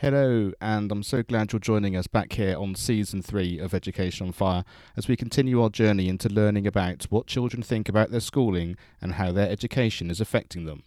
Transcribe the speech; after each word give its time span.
Hello, 0.00 0.52
and 0.60 0.92
I'm 0.92 1.02
so 1.02 1.24
glad 1.24 1.52
you're 1.52 1.58
joining 1.58 1.96
us 1.96 2.06
back 2.06 2.34
here 2.34 2.56
on 2.56 2.76
season 2.76 3.20
three 3.20 3.58
of 3.58 3.74
Education 3.74 4.28
on 4.28 4.32
Fire 4.32 4.64
as 4.96 5.08
we 5.08 5.16
continue 5.16 5.60
our 5.60 5.70
journey 5.70 6.08
into 6.08 6.28
learning 6.28 6.68
about 6.68 7.02
what 7.10 7.26
children 7.26 7.64
think 7.64 7.88
about 7.88 8.12
their 8.12 8.20
schooling 8.20 8.76
and 9.02 9.14
how 9.14 9.32
their 9.32 9.50
education 9.50 10.08
is 10.08 10.20
affecting 10.20 10.66
them. 10.66 10.84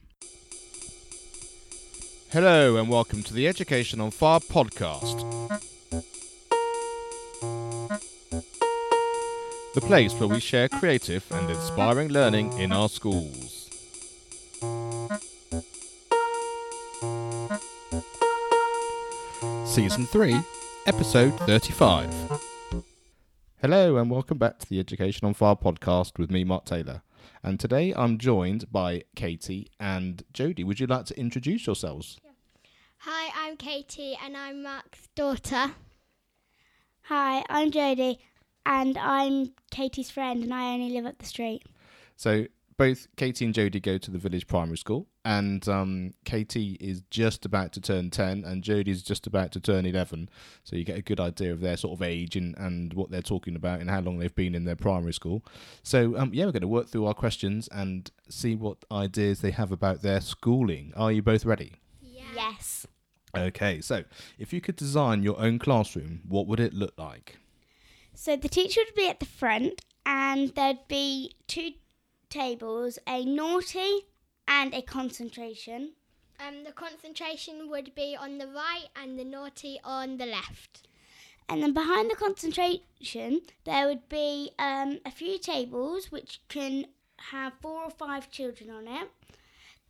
Hello, 2.30 2.78
and 2.78 2.88
welcome 2.88 3.22
to 3.24 3.34
the 3.34 3.50
Education 3.50 4.00
on 4.00 4.12
Fire 4.12 4.40
podcast. 4.40 5.60
The 9.74 9.82
place 9.82 10.14
where 10.14 10.30
we 10.30 10.40
share 10.40 10.70
creative 10.70 11.30
and 11.32 11.50
inspiring 11.50 12.08
learning 12.08 12.58
in 12.58 12.72
our 12.72 12.88
schools. 12.88 13.61
Season 19.72 20.06
3, 20.06 20.36
Episode 20.86 21.32
35. 21.40 22.14
Hello, 23.62 23.96
and 23.96 24.12
welcome 24.12 24.38
back 24.38 24.60
to 24.60 24.70
the 24.70 24.82
Education 24.82 25.26
on 25.26 25.34
Fire 25.34 25.56
podcast 25.56 26.20
with 26.20 26.30
me, 26.30 26.44
Mark 26.44 26.66
Taylor. 26.66 27.04
And 27.42 27.58
today 27.58 27.94
I'm 27.96 28.18
joined 28.18 28.70
by 28.70 29.04
Katie 29.16 29.70
and 29.80 30.26
Jodi. 30.34 30.66
Would 30.66 30.82
you 30.82 30.88
like 30.88 31.06
to 31.06 31.18
introduce 31.18 31.66
yourselves? 31.66 32.20
Hi, 32.98 33.32
I'm 33.34 33.56
Katie 33.56 34.18
and 34.22 34.36
I'm 34.36 34.62
Mark's 34.62 35.08
daughter. 35.16 35.72
Hi, 37.04 37.46
I'm 37.50 37.72
Jodi, 37.72 38.20
and 38.66 38.98
I'm 38.98 39.54
Katie's 39.72 40.12
friend, 40.12 40.44
and 40.44 40.54
I 40.54 40.74
only 40.74 40.90
live 40.90 41.06
up 41.06 41.18
the 41.18 41.26
street. 41.26 41.64
So, 42.18 42.48
both 42.82 43.08
Katie 43.16 43.46
and 43.46 43.54
Jodi 43.54 43.80
go 43.80 44.00
to 44.00 44.10
the 44.10 44.18
village 44.18 44.48
primary 44.48 44.76
school, 44.76 45.06
and 45.24 45.68
um, 45.70 46.16
Katie 46.26 46.78
is 46.80 47.04
just 47.12 47.46
about 47.46 47.74
to 47.74 47.80
turn 47.80 48.10
10, 48.10 48.44
and 48.44 48.64
Jodi 48.64 48.90
is 48.90 49.04
just 49.04 49.28
about 49.28 49.52
to 49.52 49.60
turn 49.60 49.86
11. 49.86 50.28
So, 50.64 50.76
you 50.76 50.84
get 50.84 50.98
a 50.98 51.04
good 51.04 51.20
idea 51.20 51.52
of 51.52 51.62
their 51.62 51.78
sort 51.78 51.96
of 51.96 52.02
age 52.02 52.36
and, 52.36 52.58
and 52.58 52.92
what 52.96 53.12
they're 53.12 53.22
talking 53.22 53.56
about 53.56 53.82
and 53.82 53.90
how 53.92 54.02
long 54.02 54.18
they've 54.18 54.34
been 54.34 54.56
in 54.56 54.66
their 54.66 54.76
primary 54.76 55.14
school. 55.14 55.46
So, 55.84 56.18
um, 56.18 56.32
yeah, 56.34 56.46
we're 56.46 56.54
going 56.54 56.62
to 56.62 56.68
work 56.68 56.88
through 56.88 57.06
our 57.06 57.14
questions 57.14 57.70
and 57.72 58.10
see 58.30 58.56
what 58.56 58.78
ideas 58.92 59.42
they 59.42 59.52
have 59.52 59.72
about 59.72 60.02
their 60.02 60.20
schooling. 60.20 60.92
Are 60.96 61.12
you 61.12 61.22
both 61.22 61.46
ready? 61.46 61.74
Yeah. 62.02 62.24
Yes. 62.36 62.88
Okay, 63.38 63.80
so 63.82 64.06
if 64.40 64.52
you 64.52 64.60
could 64.60 64.76
design 64.76 65.22
your 65.22 65.40
own 65.40 65.60
classroom, 65.60 66.22
what 66.28 66.48
would 66.48 66.60
it 66.60 66.74
look 66.74 66.96
like? 66.98 67.38
So 68.16 68.36
the 68.36 68.50
teacher 68.50 68.82
would 68.84 68.96
be 68.96 69.08
at 69.08 69.20
the 69.20 69.28
front, 69.28 69.82
and 70.04 70.50
there'd 70.56 70.88
be 70.88 71.36
two 71.48 71.74
tables 72.32 72.98
a 73.08 73.24
naughty 73.24 74.08
and 74.48 74.74
a 74.74 74.82
concentration. 74.82 75.94
Um, 76.40 76.64
the 76.64 76.72
concentration 76.72 77.70
would 77.70 77.94
be 77.94 78.18
on 78.20 78.40
the 78.40 78.48
right 78.48 78.88
and 78.96 79.20
the 79.20 79.26
naughty 79.26 79.80
on 79.84 80.18
the 80.18 80.26
left. 80.26 80.88
And 81.48 81.62
then 81.62 81.74
behind 81.74 82.10
the 82.10 82.16
concentration, 82.16 83.42
there 83.66 83.88
would 83.88 84.10
be 84.10 84.52
um, 84.58 85.00
a 85.06 85.12
few 85.12 85.38
tables 85.38 86.12
which 86.12 86.42
can 86.48 86.88
have 87.32 87.54
four 87.62 87.84
or 87.84 87.92
five 87.92 88.32
children 88.32 88.70
on 88.72 88.88
it. 88.88 89.10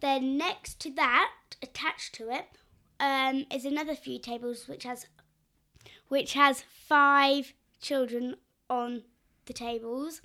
Then 0.01 0.37
next 0.37 0.79
to 0.81 0.91
that, 0.95 1.31
attached 1.61 2.15
to 2.15 2.31
it, 2.31 2.47
um, 2.99 3.45
is 3.51 3.63
another 3.63 3.95
few 3.95 4.19
tables 4.19 4.67
which 4.67 4.83
has 4.83 5.05
which 6.07 6.33
has 6.33 6.61
five 6.61 7.53
children 7.79 8.35
on 8.69 9.03
the 9.45 9.53
tables. 9.53 10.21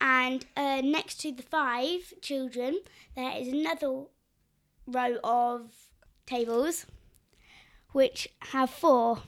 And 0.00 0.46
uh, 0.56 0.80
next 0.82 1.20
to 1.20 1.32
the 1.32 1.42
five 1.42 2.14
children, 2.22 2.80
there 3.14 3.32
is 3.36 3.48
another 3.48 4.04
row 4.86 5.18
of 5.22 5.70
tables 6.26 6.86
which 7.92 8.28
have 8.52 8.70
four. 8.70 9.18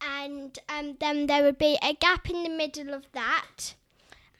And 0.00 0.56
um, 0.68 0.96
then 1.00 1.26
there 1.26 1.42
would 1.42 1.58
be 1.58 1.76
a 1.82 1.92
gap 1.92 2.30
in 2.30 2.44
the 2.44 2.50
middle 2.50 2.94
of 2.94 3.06
that. 3.12 3.74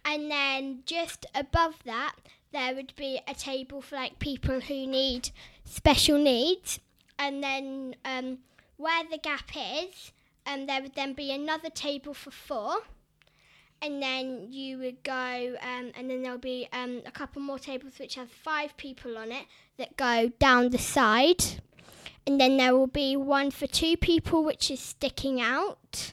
And 0.05 0.31
then 0.31 0.83
just 0.87 1.27
above 1.35 1.75
that, 1.85 2.15
there 2.53 2.75
would 2.75 2.95
be 2.97 3.21
a 3.27 3.35
table 3.35 3.83
for 3.83 3.97
like 3.97 4.19
people 4.19 4.61
who 4.61 4.87
need 4.87 5.31
special 5.65 6.19
needs. 6.19 6.79
And 7.19 7.43
then 7.43 7.97
um, 8.05 8.39
where 8.77 9.03
the 9.11 9.19
gap 9.19 9.51
is, 9.57 10.12
um, 10.47 10.67
there 10.67 10.81
would 10.81 10.95
then 10.95 11.15
be 11.15 11.33
another 11.33 11.71
table 11.71 12.15
for 12.15 12.31
four. 12.31 12.83
And 13.81 14.03
then 14.03 14.49
you 14.50 14.78
would 14.78 15.03
go, 15.05 15.12
um, 15.62 15.93
and 15.94 16.11
then 16.11 16.22
there'll 16.22 16.39
be 16.39 16.69
um, 16.72 17.03
a 17.06 17.12
couple 17.12 17.41
more 17.41 17.59
tables 17.59 17.99
which 17.99 18.16
have 18.16 18.31
five 18.31 18.77
people 18.77 19.16
on 19.16 19.31
it 19.31 19.47
that 19.77 19.97
go 19.97 20.33
down 20.41 20.71
the 20.71 20.78
side. 20.78 21.44
And 22.27 22.41
then 22.41 22.56
there 22.56 22.77
will 22.77 22.88
be 22.88 23.17
one 23.17 23.50
for 23.50 23.67
two 23.67 23.97
people 23.97 24.43
which 24.44 24.71
is 24.71 24.81
sticking 24.81 25.41
out. 25.41 26.12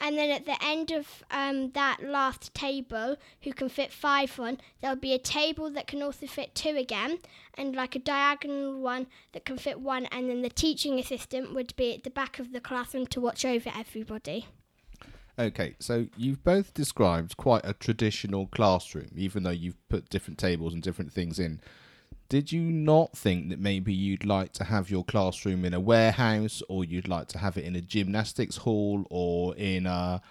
And 0.00 0.18
then 0.18 0.30
at 0.30 0.44
the 0.44 0.62
end 0.62 0.90
of 0.90 1.24
um, 1.30 1.70
that 1.70 1.98
last 2.02 2.52
table, 2.52 3.16
who 3.42 3.52
can 3.52 3.68
fit 3.68 3.92
five 3.92 4.38
on, 4.38 4.58
there'll 4.80 4.96
be 4.96 5.14
a 5.14 5.18
table 5.18 5.70
that 5.70 5.86
can 5.86 6.02
also 6.02 6.26
fit 6.26 6.54
two 6.54 6.76
again, 6.76 7.18
and 7.54 7.74
like 7.74 7.96
a 7.96 8.00
diagonal 8.00 8.78
one 8.78 9.06
that 9.32 9.46
can 9.46 9.56
fit 9.56 9.80
one. 9.80 10.04
And 10.06 10.28
then 10.28 10.42
the 10.42 10.50
teaching 10.50 10.98
assistant 10.98 11.54
would 11.54 11.74
be 11.76 11.94
at 11.94 12.04
the 12.04 12.10
back 12.10 12.38
of 12.38 12.52
the 12.52 12.60
classroom 12.60 13.06
to 13.06 13.20
watch 13.20 13.44
over 13.44 13.70
everybody. 13.74 14.46
Okay, 15.38 15.74
so 15.78 16.06
you've 16.16 16.42
both 16.42 16.72
described 16.72 17.36
quite 17.36 17.60
a 17.64 17.74
traditional 17.74 18.46
classroom, 18.46 19.10
even 19.14 19.42
though 19.42 19.50
you've 19.50 19.88
put 19.90 20.08
different 20.08 20.38
tables 20.38 20.72
and 20.72 20.82
different 20.82 21.12
things 21.12 21.38
in. 21.38 21.60
Did 22.30 22.52
you 22.52 22.62
not 22.62 23.16
think 23.16 23.50
that 23.50 23.60
maybe 23.60 23.92
you'd 23.92 24.24
like 24.24 24.52
to 24.54 24.64
have 24.64 24.90
your 24.90 25.04
classroom 25.04 25.66
in 25.66 25.74
a 25.74 25.80
warehouse, 25.80 26.62
or 26.70 26.84
you'd 26.84 27.06
like 27.06 27.28
to 27.28 27.38
have 27.38 27.58
it 27.58 27.64
in 27.64 27.76
a 27.76 27.82
gymnastics 27.82 28.56
hall, 28.56 29.06
or 29.10 29.54
in 29.56 29.86
a 29.86 30.22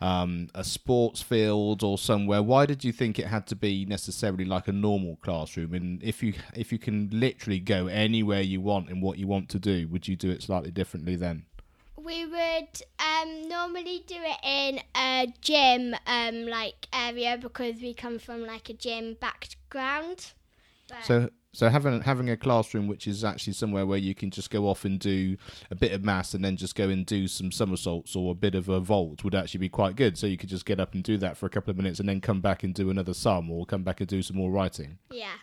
um, 0.00 0.48
a 0.54 0.62
sports 0.62 1.20
field, 1.20 1.82
or 1.82 1.98
somewhere? 1.98 2.42
Why 2.42 2.64
did 2.64 2.84
you 2.84 2.92
think 2.92 3.18
it 3.18 3.26
had 3.26 3.48
to 3.48 3.56
be 3.56 3.84
necessarily 3.86 4.44
like 4.44 4.68
a 4.68 4.72
normal 4.72 5.16
classroom? 5.16 5.74
And 5.74 6.00
if 6.02 6.22
you 6.22 6.34
if 6.54 6.70
you 6.70 6.78
can 6.78 7.10
literally 7.12 7.58
go 7.58 7.88
anywhere 7.88 8.40
you 8.40 8.60
want 8.60 8.88
and 8.88 9.02
what 9.02 9.18
you 9.18 9.26
want 9.26 9.48
to 9.50 9.58
do, 9.58 9.88
would 9.88 10.06
you 10.06 10.14
do 10.14 10.30
it 10.30 10.44
slightly 10.44 10.70
differently 10.70 11.16
then? 11.16 11.44
We 12.04 12.26
would 12.26 12.82
um, 12.98 13.48
normally 13.48 14.04
do 14.06 14.16
it 14.18 14.38
in 14.44 14.80
a 14.94 15.32
gym 15.40 15.94
um, 16.06 16.46
like 16.46 16.86
area 16.92 17.38
because 17.40 17.76
we 17.80 17.94
come 17.94 18.18
from 18.18 18.44
like 18.44 18.68
a 18.68 18.74
gym 18.74 19.16
background. 19.20 20.32
But 20.88 21.04
So 21.04 21.30
so 21.54 21.68
having 21.68 22.02
having 22.02 22.28
a 22.28 22.36
classroom 22.36 22.88
which 22.88 23.06
is 23.06 23.24
actually 23.24 23.52
somewhere 23.52 23.86
where 23.86 23.98
you 23.98 24.14
can 24.14 24.30
just 24.30 24.50
go 24.50 24.66
off 24.68 24.84
and 24.84 24.98
do 24.98 25.36
a 25.70 25.74
bit 25.76 25.92
of 25.92 26.04
maths 26.04 26.34
and 26.34 26.44
then 26.44 26.56
just 26.56 26.74
go 26.74 26.88
and 26.88 27.06
do 27.06 27.28
some 27.28 27.52
somersaults 27.52 28.16
or 28.16 28.32
a 28.32 28.34
bit 28.34 28.56
of 28.56 28.68
a 28.68 28.80
vault 28.80 29.22
would 29.22 29.36
actually 29.36 29.60
be 29.60 29.68
quite 29.68 29.94
good. 29.94 30.18
So 30.18 30.26
you 30.26 30.36
could 30.36 30.48
just 30.48 30.66
get 30.66 30.80
up 30.80 30.94
and 30.94 31.02
do 31.02 31.16
that 31.18 31.36
for 31.36 31.46
a 31.46 31.50
couple 31.50 31.70
of 31.70 31.76
minutes 31.76 32.00
and 32.00 32.08
then 32.08 32.20
come 32.20 32.40
back 32.40 32.64
and 32.64 32.74
do 32.74 32.90
another 32.90 33.14
sum 33.14 33.50
or 33.50 33.64
come 33.64 33.84
back 33.84 34.00
and 34.00 34.08
do 34.08 34.20
some 34.20 34.36
more 34.36 34.50
writing. 34.50 34.98
yeah. 35.10 35.36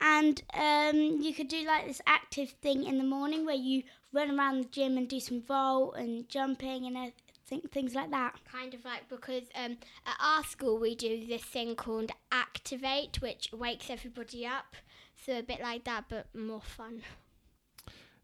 And 0.00 0.42
um, 0.54 1.20
you 1.20 1.34
could 1.34 1.48
do 1.48 1.64
like 1.66 1.86
this 1.86 2.00
active 2.06 2.50
thing 2.62 2.84
in 2.84 2.98
the 2.98 3.04
morning 3.04 3.44
where 3.44 3.54
you 3.54 3.82
run 4.12 4.38
around 4.38 4.60
the 4.60 4.68
gym 4.68 4.96
and 4.96 5.08
do 5.08 5.20
some 5.20 5.42
vault 5.42 5.96
and 5.96 6.28
jumping 6.28 6.86
and 6.86 6.96
everything, 6.96 7.68
things 7.72 7.94
like 7.94 8.10
that. 8.10 8.38
kind 8.50 8.74
of 8.74 8.84
like 8.84 9.08
because 9.08 9.44
um, 9.54 9.76
at 10.06 10.16
our 10.20 10.44
school 10.44 10.78
we 10.78 10.94
do 10.94 11.26
this 11.26 11.42
thing 11.42 11.74
called 11.74 12.10
activate 12.30 13.20
which 13.20 13.50
wakes 13.52 13.90
everybody 13.90 14.46
up 14.46 14.76
so 15.24 15.38
a 15.38 15.42
bit 15.42 15.60
like 15.60 15.84
that 15.84 16.04
but 16.08 16.26
more 16.34 16.60
fun 16.60 17.02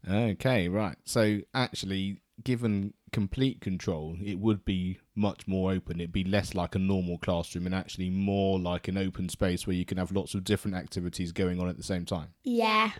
Okay, 0.07 0.69
right. 0.69 0.97
So 1.05 1.39
actually 1.53 2.21
given 2.43 2.93
complete 3.15 3.61
control, 3.61 4.17
it 4.21 4.39
would 4.39 4.65
be 4.65 4.99
much 5.15 5.47
more 5.47 5.71
open. 5.71 6.01
It'd 6.01 6.11
be 6.11 6.25
less 6.25 6.53
like 6.53 6.75
a 6.75 6.79
normal 6.79 7.17
classroom 7.17 7.65
and 7.65 7.73
actually 7.73 8.09
more 8.09 8.59
like 8.59 8.89
an 8.89 8.97
open 8.97 9.29
space 9.29 9.65
where 9.65 9.73
you 9.73 9.85
can 9.85 9.97
have 9.97 10.11
lots 10.11 10.33
of 10.35 10.43
different 10.43 10.75
activities 10.75 11.31
going 11.31 11.61
on 11.61 11.69
at 11.69 11.77
the 11.77 11.83
same 11.83 12.03
time. 12.03 12.33
Yeah. 12.43 12.91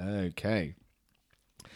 Okay. 0.00 0.76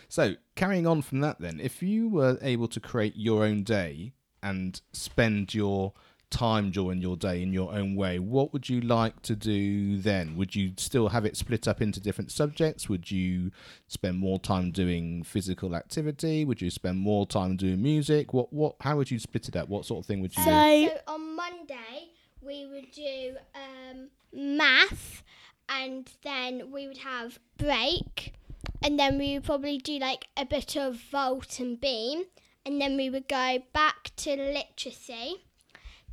So, 0.09 0.37
carrying 0.55 0.87
on 0.87 1.03
from 1.03 1.21
that, 1.21 1.41
then, 1.41 1.61
if 1.63 1.83
you 1.83 2.09
were 2.09 2.39
able 2.41 2.69
to 2.69 2.81
create 2.81 3.17
your 3.17 3.45
own 3.45 3.65
day 3.65 4.15
and 4.43 4.81
spend 4.95 5.53
your 5.53 5.93
time 6.33 6.71
during 6.71 7.01
your 7.01 7.17
day 7.17 7.43
in 7.43 7.53
your 7.53 7.73
own 7.73 7.95
way, 7.95 8.19
what 8.19 8.53
would 8.53 8.69
you 8.69 8.81
like 8.81 9.23
to 9.23 9.37
do 9.37 9.99
then? 9.99 10.37
Would 10.37 10.57
you 10.57 10.73
still 10.77 11.09
have 11.09 11.25
it 11.25 11.37
split 11.37 11.69
up 11.69 11.81
into 11.81 12.01
different 12.01 12.33
subjects? 12.33 12.89
Would 12.89 13.11
you 13.11 13.53
spend 13.87 14.19
more 14.19 14.41
time 14.41 14.73
doing 14.73 15.23
physical 15.23 15.77
activity? 15.77 16.45
Would 16.45 16.61
you 16.61 16.71
spend 16.71 16.99
more 16.99 17.27
time 17.27 17.57
doing 17.57 17.81
music? 17.81 18.33
What, 18.33 18.53
what, 18.53 18.75
how 18.81 18.97
would 18.97 19.11
you 19.11 19.21
split 19.21 19.49
it 19.49 19.57
up? 19.57 19.69
What 19.69 19.85
sort 19.85 20.01
of 20.01 20.07
thing 20.07 20.21
would 20.21 20.37
you 20.37 20.43
do? 20.43 20.51
So, 20.51 20.89
so 20.89 21.13
on 21.15 21.37
monday 21.37 22.09
we 22.41 22.67
would 22.67 22.91
do 22.91 23.37
um, 23.55 24.09
math 24.33 25.23
and 25.69 26.11
then 26.23 26.71
we 26.71 26.87
would 26.87 26.99
have 26.99 27.39
break 27.57 28.35
and 28.83 28.99
then 28.99 29.19
we 29.19 29.35
would 29.35 29.45
probably 29.45 29.79
do 29.79 29.99
like 29.99 30.27
a 30.37 30.45
bit 30.45 30.77
of 30.77 30.97
vault 30.97 31.61
and 31.61 31.81
beam 31.81 32.25
and 32.65 32.81
then 32.81 32.97
we 32.97 33.09
would 33.11 33.29
go 33.29 33.63
back 33.73 34.11
to 34.17 34.37
literacy 34.37 35.45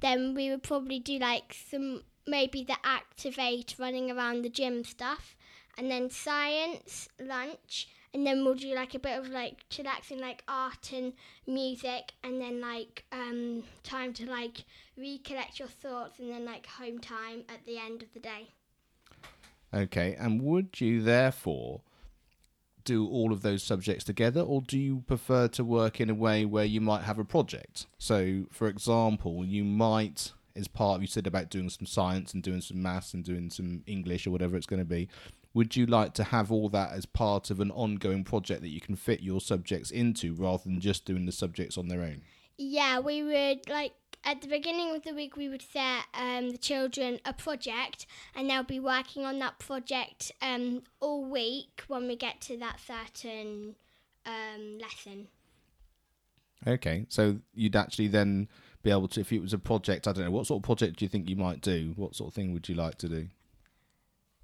then 0.01 0.33
we 0.33 0.49
would 0.49 0.63
probably 0.63 0.99
do 0.99 1.17
like 1.19 1.55
some 1.69 2.03
maybe 2.27 2.63
the 2.63 2.77
activate 2.83 3.75
running 3.79 4.11
around 4.11 4.43
the 4.43 4.49
gym 4.49 4.83
stuff 4.83 5.35
and 5.77 5.89
then 5.89 6.09
science 6.09 7.09
lunch 7.19 7.87
and 8.13 8.25
then 8.25 8.43
we'll 8.43 8.55
do 8.55 8.73
like 8.73 8.95
a 8.95 8.99
bit 8.99 9.17
of 9.17 9.29
like 9.29 9.67
chillaxing, 9.69 10.19
like 10.19 10.43
art 10.47 10.91
and 10.93 11.13
music, 11.45 12.13
and 12.23 12.41
then 12.41 12.59
like 12.59 13.05
um, 13.11 13.63
time 13.83 14.13
to 14.13 14.29
like 14.29 14.63
recollect 14.97 15.59
your 15.59 15.67
thoughts, 15.67 16.19
and 16.19 16.31
then 16.31 16.45
like 16.45 16.65
home 16.65 16.99
time 16.99 17.43
at 17.49 17.65
the 17.65 17.77
end 17.77 18.01
of 18.01 18.11
the 18.13 18.19
day. 18.19 18.49
Okay, 19.73 20.15
and 20.19 20.41
would 20.41 20.81
you 20.81 21.01
therefore 21.03 21.81
do 22.89 23.07
all 23.07 23.31
of 23.31 23.43
those 23.43 23.61
subjects 23.61 24.03
together, 24.03 24.41
or 24.41 24.61
do 24.61 24.79
you 24.79 25.03
prefer 25.05 25.47
to 25.49 25.63
work 25.63 26.01
in 26.01 26.09
a 26.09 26.15
way 26.15 26.43
where 26.43 26.65
you 26.65 26.81
might 26.81 27.03
have 27.03 27.19
a 27.19 27.23
project? 27.23 27.85
So, 27.99 28.45
for 28.51 28.67
example, 28.67 29.45
you 29.45 29.63
might, 29.63 30.31
as 30.55 30.67
part 30.67 30.95
of 30.95 31.01
you 31.03 31.07
said 31.07 31.27
about 31.27 31.51
doing 31.51 31.69
some 31.69 31.85
science 31.85 32.33
and 32.33 32.41
doing 32.41 32.61
some 32.61 32.81
maths 32.81 33.13
and 33.13 33.23
doing 33.23 33.51
some 33.51 33.83
English 33.85 34.25
or 34.25 34.31
whatever 34.31 34.57
it's 34.57 34.65
going 34.65 34.81
to 34.81 34.85
be, 34.85 35.07
would 35.53 35.75
you 35.75 35.85
like 35.85 36.13
to 36.15 36.23
have 36.23 36.51
all 36.51 36.67
that 36.69 36.91
as 36.91 37.05
part 37.05 37.51
of 37.51 37.59
an 37.59 37.69
ongoing 37.71 38.23
project 38.23 38.61
that 38.61 38.69
you 38.69 38.81
can 38.81 38.95
fit 38.95 39.21
your 39.21 39.39
subjects 39.39 39.91
into 39.91 40.33
rather 40.33 40.63
than 40.63 40.79
just 40.79 41.05
doing 41.05 41.27
the 41.27 41.31
subjects 41.31 41.77
on 41.77 41.89
their 41.89 42.01
own? 42.01 42.23
Yeah, 42.57 42.99
we 42.99 43.21
would 43.21 43.69
like 43.69 43.93
at 44.23 44.41
the 44.41 44.47
beginning 44.47 44.95
of 44.95 45.03
the 45.03 45.13
week 45.13 45.35
we 45.35 45.49
would 45.49 45.61
set 45.61 46.05
um, 46.13 46.51
the 46.51 46.57
children 46.57 47.19
a 47.25 47.33
project 47.33 48.05
and 48.35 48.49
they'll 48.49 48.63
be 48.63 48.79
working 48.79 49.25
on 49.25 49.39
that 49.39 49.59
project 49.59 50.31
um, 50.41 50.83
all 50.99 51.23
week 51.23 51.83
when 51.87 52.07
we 52.07 52.15
get 52.15 52.41
to 52.41 52.57
that 52.57 52.79
certain 52.79 53.75
um, 54.25 54.77
lesson. 54.79 55.27
Okay, 56.67 57.05
so 57.07 57.37
you'd 57.53 57.75
actually 57.75 58.09
then 58.09 58.49
be 58.83 58.91
able 58.91 59.07
to, 59.07 59.21
if 59.21 59.31
it 59.31 59.39
was 59.39 59.53
a 59.53 59.57
project, 59.57 60.07
I 60.07 60.11
don't 60.11 60.25
know, 60.25 60.31
what 60.31 60.47
sort 60.47 60.59
of 60.59 60.63
project 60.63 60.99
do 60.99 61.05
you 61.05 61.09
think 61.09 61.29
you 61.29 61.35
might 61.35 61.61
do? 61.61 61.93
What 61.95 62.15
sort 62.15 62.29
of 62.29 62.33
thing 62.33 62.53
would 62.53 62.67
you 62.67 62.75
like 62.75 62.97
to 62.99 63.07
do? 63.07 63.27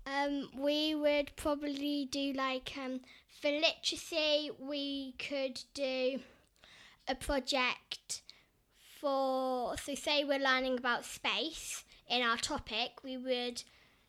Um, 0.06 0.50
we 0.58 0.96
would 0.96 1.36
probably 1.36 2.08
do 2.12 2.32
like 2.34 2.74
um, 2.78 3.02
for 3.42 3.50
literacy, 3.50 4.52
we 4.60 5.14
could 5.18 5.62
do 5.74 6.20
a 7.08 7.16
project 7.16 8.22
for 9.00 9.76
so 9.78 9.96
say 9.96 10.24
we're 10.24 10.40
learning 10.40 10.78
about 10.78 11.06
space 11.06 11.84
in 12.08 12.22
our 12.22 12.38
topic, 12.38 13.04
we 13.04 13.18
would 13.18 13.64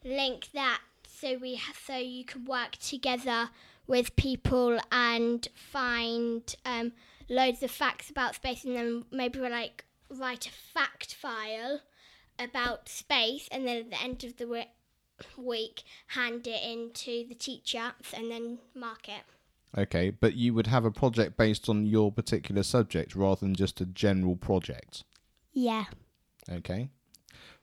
link 0.05 0.51
that 0.53 0.81
so 1.09 1.37
we 1.39 1.61
so 1.85 1.97
you 1.97 2.25
can 2.25 2.45
work 2.45 2.77
together 2.77 3.51
with 3.87 4.17
people 4.17 4.79
and 4.93 5.49
find 5.55 6.55
um, 6.65 6.93
loads 7.29 7.63
of 7.63 7.71
facts 7.71 8.11
about 8.11 8.35
space, 8.35 8.65
and 8.65 8.77
then 8.77 9.05
maybe 9.11 9.41
we 9.41 9.49
like 9.49 9.85
write 10.11 10.47
a 10.47 10.51
fact 10.51 11.15
file 11.15 11.81
about 12.39 12.89
space, 12.89 13.49
and 13.51 13.67
then 13.67 13.79
at 13.79 13.91
the 13.91 14.03
end 14.03 14.25
of 14.25 14.37
the 14.37 14.47
we- 14.47 14.67
week 15.37 15.83
hand 16.09 16.47
it 16.47 16.63
in 16.63 16.91
to 16.93 17.25
the 17.29 17.35
teacher 17.35 17.95
and 18.13 18.31
then 18.31 18.59
mark 18.75 19.09
it. 19.09 19.25
Okay, 19.77 20.11
but 20.11 20.35
you 20.35 20.55
would 20.55 20.67
have 20.67 20.85
a 20.85 20.91
project 20.91 21.37
based 21.37 21.69
on 21.69 21.87
your 21.87 22.11
particular 22.11 22.63
subject 22.63 23.15
rather 23.15 23.41
than 23.41 23.55
just 23.55 23.81
a 23.81 23.87
general 23.87 24.37
project. 24.37 25.05
Yeah. 25.53 25.85
Okay, 26.51 26.89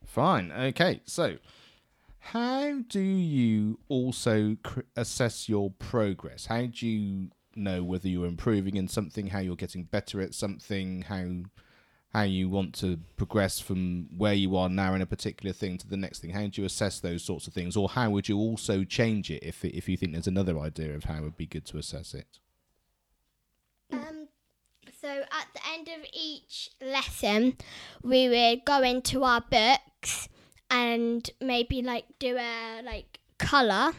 fine. 0.06 0.52
Okay, 0.52 1.02
so 1.06 1.38
how 2.20 2.80
do 2.88 3.02
you 3.02 3.80
also 3.90 4.58
cr- 4.64 4.82
assess 4.96 5.50
your 5.50 5.72
progress? 5.72 6.46
How 6.46 6.68
do 6.68 6.88
you 6.88 7.30
know 7.56 7.84
whether 7.84 8.08
you're 8.08 8.26
improving 8.26 8.78
in 8.78 8.88
something, 8.88 9.28
how 9.28 9.40
you're 9.40 9.56
getting 9.56 9.84
better 9.84 10.22
at 10.22 10.34
something, 10.34 11.04
how 11.04 11.44
how 12.14 12.22
you 12.22 12.48
want 12.48 12.76
to 12.76 13.00
progress 13.18 13.60
from 13.60 14.08
where 14.16 14.34
you 14.34 14.56
are 14.56 14.70
now 14.70 14.94
in 14.94 15.02
a 15.02 15.06
particular 15.06 15.52
thing 15.52 15.80
to 15.80 15.88
the 15.88 15.98
next 15.98 16.20
thing? 16.20 16.30
How 16.30 16.46
do 16.46 16.62
you 16.62 16.66
assess 16.66 17.00
those 17.00 17.24
sorts 17.24 17.48
of 17.48 17.54
things, 17.54 17.76
or 17.76 17.90
how 17.90 18.12
would 18.12 18.30
you 18.30 18.38
also 18.38 18.84
change 18.84 19.32
it 19.32 19.44
if 19.44 19.66
if 19.66 19.90
you 19.90 19.98
think 19.98 20.14
there's 20.14 20.28
another 20.28 20.60
idea 20.60 20.96
of 20.96 21.06
how 21.06 21.18
it 21.18 21.22
would 21.22 21.38
be 21.38 21.48
good 21.48 21.66
to 21.66 21.78
assess 21.78 22.14
it? 22.14 22.40
Um, 23.92 24.28
so 25.02 25.10
at 25.10 25.48
the 25.54 25.62
end 25.74 25.88
of 25.88 26.06
each 26.14 26.70
lesson, 26.82 27.58
we 28.04 28.30
would 28.30 28.64
go 28.66 28.82
into 28.82 29.24
our 29.24 29.42
books 29.42 30.30
and 30.70 31.30
maybe 31.42 31.82
like 31.82 32.06
do 32.20 32.38
a 32.38 32.82
like 32.84 33.20
color 33.38 33.94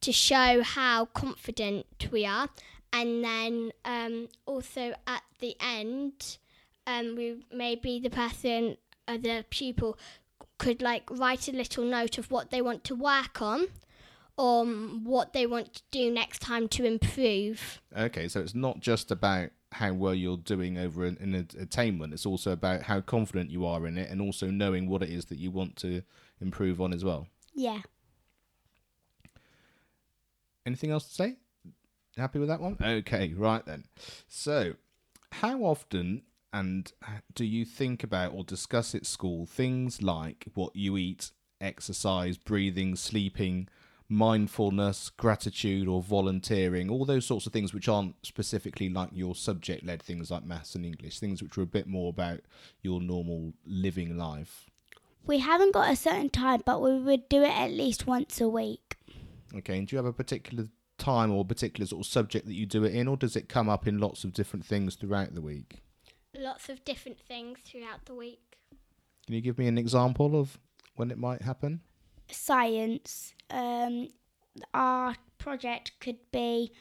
to 0.00 0.12
show 0.12 0.62
how 0.62 1.06
confident 1.06 1.86
we 2.10 2.26
are, 2.26 2.48
and 2.92 3.24
then 3.24 3.70
um, 3.84 4.28
also 4.44 4.94
at 5.06 5.22
the 5.38 5.56
end, 5.60 6.38
um, 6.86 7.16
we 7.16 7.44
maybe 7.52 8.00
the 8.00 8.10
person, 8.10 8.76
uh, 9.08 9.16
the 9.16 9.44
pupil, 9.50 9.98
could 10.58 10.82
like 10.82 11.04
write 11.10 11.48
a 11.48 11.52
little 11.52 11.84
note 11.84 12.18
of 12.18 12.30
what 12.30 12.50
they 12.50 12.62
want 12.62 12.84
to 12.84 12.94
work 12.94 13.40
on. 13.42 13.66
Or 14.36 14.62
um, 14.62 15.02
what 15.04 15.32
they 15.32 15.46
want 15.46 15.74
to 15.74 15.82
do 15.92 16.10
next 16.10 16.40
time 16.40 16.66
to 16.70 16.84
improve. 16.84 17.80
Okay, 17.96 18.26
so 18.26 18.40
it's 18.40 18.52
not 18.52 18.80
just 18.80 19.12
about 19.12 19.50
how 19.70 19.92
well 19.92 20.14
you're 20.14 20.36
doing 20.36 20.76
over 20.76 21.04
an, 21.04 21.18
an 21.20 21.48
attainment. 21.60 22.12
It's 22.12 22.26
also 22.26 22.50
about 22.50 22.82
how 22.82 23.00
confident 23.00 23.50
you 23.50 23.64
are 23.64 23.86
in 23.86 23.96
it, 23.96 24.10
and 24.10 24.20
also 24.20 24.48
knowing 24.48 24.88
what 24.88 25.04
it 25.04 25.10
is 25.10 25.26
that 25.26 25.38
you 25.38 25.52
want 25.52 25.76
to 25.76 26.02
improve 26.40 26.80
on 26.80 26.92
as 26.92 27.04
well. 27.04 27.28
Yeah. 27.54 27.82
Anything 30.66 30.90
else 30.90 31.06
to 31.08 31.14
say? 31.14 31.36
Happy 32.16 32.38
with 32.38 32.48
that 32.48 32.60
one? 32.60 32.76
Okay, 32.82 33.34
right 33.34 33.64
then. 33.66 33.84
So, 34.28 34.74
how 35.32 35.60
often 35.60 36.22
and 36.54 36.92
uh, 37.02 37.18
do 37.34 37.44
you 37.44 37.64
think 37.64 38.04
about 38.04 38.32
or 38.32 38.44
discuss 38.44 38.94
at 38.94 39.04
school 39.04 39.44
things 39.44 40.00
like 40.00 40.46
what 40.54 40.74
you 40.76 40.96
eat, 40.96 41.32
exercise, 41.60 42.38
breathing, 42.38 42.94
sleeping, 42.94 43.68
mindfulness, 44.08 45.10
gratitude, 45.10 45.88
or 45.88 46.00
volunteering, 46.00 46.88
all 46.88 47.04
those 47.04 47.26
sorts 47.26 47.46
of 47.46 47.52
things 47.52 47.74
which 47.74 47.88
aren't 47.88 48.14
specifically 48.24 48.88
like 48.88 49.08
your 49.12 49.34
subject 49.34 49.84
led 49.84 50.00
things 50.00 50.30
like 50.30 50.44
maths 50.44 50.76
and 50.76 50.86
English, 50.86 51.18
things 51.18 51.42
which 51.42 51.58
are 51.58 51.62
a 51.62 51.66
bit 51.66 51.88
more 51.88 52.10
about 52.10 52.40
your 52.82 53.00
normal 53.00 53.52
living 53.66 54.16
life. 54.16 54.70
We 55.26 55.40
haven't 55.40 55.74
got 55.74 55.90
a 55.90 55.96
certain 55.96 56.30
time, 56.30 56.62
but 56.64 56.80
we 56.80 57.00
would 57.00 57.28
do 57.28 57.42
it 57.42 57.50
at 57.50 57.72
least 57.72 58.06
once 58.06 58.40
a 58.40 58.48
week. 58.48 58.96
Okay, 59.56 59.78
and 59.78 59.88
do 59.88 59.96
you 59.96 59.98
have 59.98 60.06
a 60.06 60.12
particular 60.12 60.68
time 60.98 61.32
or 61.32 61.44
particular 61.44 61.86
sort 61.88 62.06
of 62.06 62.12
subject 62.12 62.46
that 62.46 62.54
you 62.54 62.66
do 62.66 62.84
it 62.84 62.94
in, 62.94 63.08
or 63.08 63.16
does 63.16 63.34
it 63.34 63.48
come 63.48 63.68
up 63.68 63.88
in 63.88 63.98
lots 63.98 64.22
of 64.22 64.32
different 64.32 64.64
things 64.64 64.94
throughout 64.94 65.34
the 65.34 65.40
week? 65.40 65.80
Lots 66.38 66.68
of 66.68 66.84
different 66.84 67.18
things 67.20 67.58
throughout 67.64 68.04
the 68.06 68.14
week. 68.14 68.56
Can 69.26 69.34
you 69.34 69.40
give 69.40 69.58
me 69.58 69.66
an 69.68 69.78
example 69.78 70.38
of 70.38 70.58
when 70.96 71.10
it 71.10 71.18
might 71.18 71.42
happen? 71.42 71.80
Science. 72.30 73.34
Um, 73.50 74.08
our 74.72 75.14
project 75.38 75.92
could 76.00 76.18
be 76.32 76.72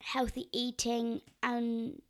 healthy 0.00 0.48
eating 0.52 1.20
and 1.42 2.00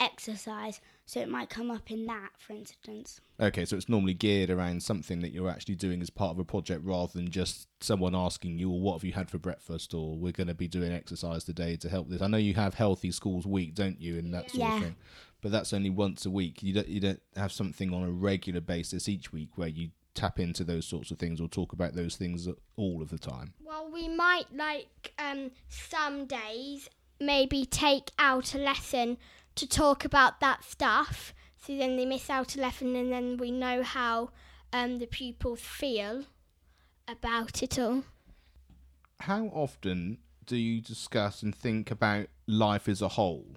exercise, 0.00 0.80
so 1.06 1.20
it 1.20 1.28
might 1.28 1.50
come 1.50 1.70
up 1.70 1.90
in 1.90 2.06
that, 2.06 2.30
for 2.38 2.52
instance. 2.52 3.20
Okay, 3.40 3.64
so 3.64 3.76
it's 3.76 3.88
normally 3.88 4.14
geared 4.14 4.50
around 4.50 4.82
something 4.82 5.20
that 5.20 5.30
you're 5.32 5.50
actually 5.50 5.74
doing 5.74 6.00
as 6.00 6.10
part 6.10 6.30
of 6.32 6.38
a 6.38 6.44
project 6.44 6.84
rather 6.84 7.12
than 7.12 7.30
just 7.30 7.68
someone 7.80 8.14
asking 8.14 8.58
you, 8.58 8.70
well, 8.70 8.80
what 8.80 8.92
have 8.94 9.04
you 9.04 9.12
had 9.12 9.30
for 9.30 9.38
breakfast? 9.38 9.94
Or 9.94 10.16
we're 10.16 10.32
going 10.32 10.48
to 10.48 10.54
be 10.54 10.68
doing 10.68 10.92
exercise 10.92 11.44
today 11.44 11.76
to 11.76 11.88
help 11.88 12.08
this. 12.08 12.22
I 12.22 12.26
know 12.28 12.36
you 12.38 12.54
have 12.54 12.74
Healthy 12.74 13.12
Schools 13.12 13.46
Week, 13.46 13.74
don't 13.74 14.00
you, 14.00 14.18
and 14.18 14.32
that 14.34 14.50
sort 14.50 14.60
Yeah. 14.60 14.76
of 14.76 14.82
thing. 14.82 14.96
But 15.40 15.52
that's 15.52 15.72
only 15.72 15.90
once 15.90 16.26
a 16.26 16.30
week. 16.30 16.62
You 16.62 16.74
don't, 16.74 16.88
you 16.88 17.00
don't 17.00 17.22
have 17.36 17.52
something 17.52 17.94
on 17.94 18.02
a 18.02 18.10
regular 18.10 18.60
basis 18.60 19.08
each 19.08 19.32
week 19.32 19.50
where 19.56 19.68
you 19.68 19.90
tap 20.14 20.40
into 20.40 20.64
those 20.64 20.84
sorts 20.84 21.12
of 21.12 21.18
things 21.18 21.40
or 21.40 21.46
talk 21.46 21.72
about 21.72 21.94
those 21.94 22.16
things 22.16 22.48
all 22.76 23.00
of 23.00 23.10
the 23.10 23.18
time. 23.18 23.54
Well, 23.64 23.88
we 23.92 24.08
might 24.08 24.46
like 24.52 25.12
um, 25.18 25.52
some 25.68 26.26
days 26.26 26.88
maybe 27.20 27.64
take 27.64 28.10
out 28.18 28.54
a 28.54 28.58
lesson 28.58 29.16
to 29.54 29.68
talk 29.68 30.04
about 30.04 30.40
that 30.40 30.64
stuff. 30.64 31.32
So 31.64 31.76
then 31.76 31.96
they 31.96 32.06
miss 32.06 32.30
out 32.30 32.56
a 32.56 32.60
lesson, 32.60 32.96
and 32.96 33.12
then 33.12 33.36
we 33.36 33.50
know 33.50 33.82
how 33.82 34.30
um, 34.72 34.98
the 34.98 35.06
pupils 35.06 35.60
feel 35.60 36.24
about 37.06 37.62
it 37.62 37.78
all. 37.78 38.04
How 39.20 39.46
often 39.46 40.18
do 40.46 40.56
you 40.56 40.80
discuss 40.80 41.42
and 41.42 41.54
think 41.54 41.90
about 41.90 42.26
life 42.46 42.88
as 42.88 43.02
a 43.02 43.08
whole? 43.08 43.56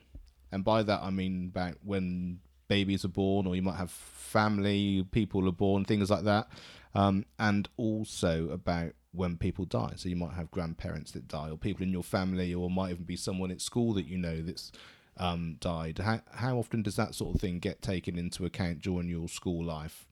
And 0.52 0.64
by 0.64 0.84
that, 0.84 1.02
I 1.02 1.10
mean 1.10 1.52
about 1.54 1.76
when 1.84 2.40
babies 2.68 3.04
are 3.06 3.10
born, 3.10 3.48
or 3.48 3.56
you 3.56 3.62
might 3.62 3.78
have 3.78 3.92
family, 3.92 5.06
people 5.12 5.48
are 5.48 5.54
born, 5.54 5.86
things 5.86 6.10
like 6.10 6.24
that. 6.24 6.48
Um, 6.94 7.26
and 7.40 7.70
also 7.78 8.50
about 8.50 8.94
when 9.14 9.38
people 9.38 9.66
die. 9.66 9.94
So 9.96 10.10
you 10.10 10.16
might 10.16 10.34
have 10.34 10.52
grandparents 10.52 11.12
that 11.12 11.28
die, 11.28 11.50
or 11.50 11.58
people 11.58 11.84
in 11.84 11.92
your 11.92 12.04
family, 12.04 12.54
or 12.54 12.70
might 12.70 12.92
even 12.92 13.04
be 13.04 13.16
someone 13.16 13.52
at 13.52 13.62
school 13.62 13.94
that 13.94 14.06
you 14.06 14.18
know 14.18 14.42
that's 14.42 14.72
um, 15.18 15.58
died. 15.60 16.00
How, 16.00 16.22
how 16.34 16.58
often 16.58 16.82
does 16.82 16.96
that 16.96 17.16
sort 17.16 17.36
of 17.36 17.42
thing 17.42 17.60
get 17.60 17.82
taken 17.82 18.18
into 18.18 18.46
account 18.46 18.82
during 18.82 19.10
your 19.10 19.28
school 19.28 19.64
life? 19.64 20.08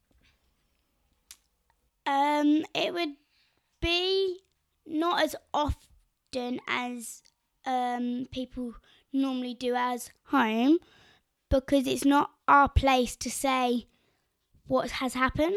Um, 2.06 2.66
it 2.74 2.94
would 2.94 3.16
be 3.82 4.40
not 4.86 5.24
as 5.24 5.36
often 5.54 6.60
as 6.68 7.22
um, 7.66 8.28
people 8.32 8.76
normally 9.12 9.54
do 9.54 9.76
as 9.76 10.12
home 10.26 10.80
because 11.50 11.88
it's 11.88 12.06
not 12.06 12.32
our 12.48 12.70
place 12.70 13.16
to 13.18 13.30
say 13.30 13.88
what 14.68 14.92
has 14.92 15.14
happened. 15.14 15.56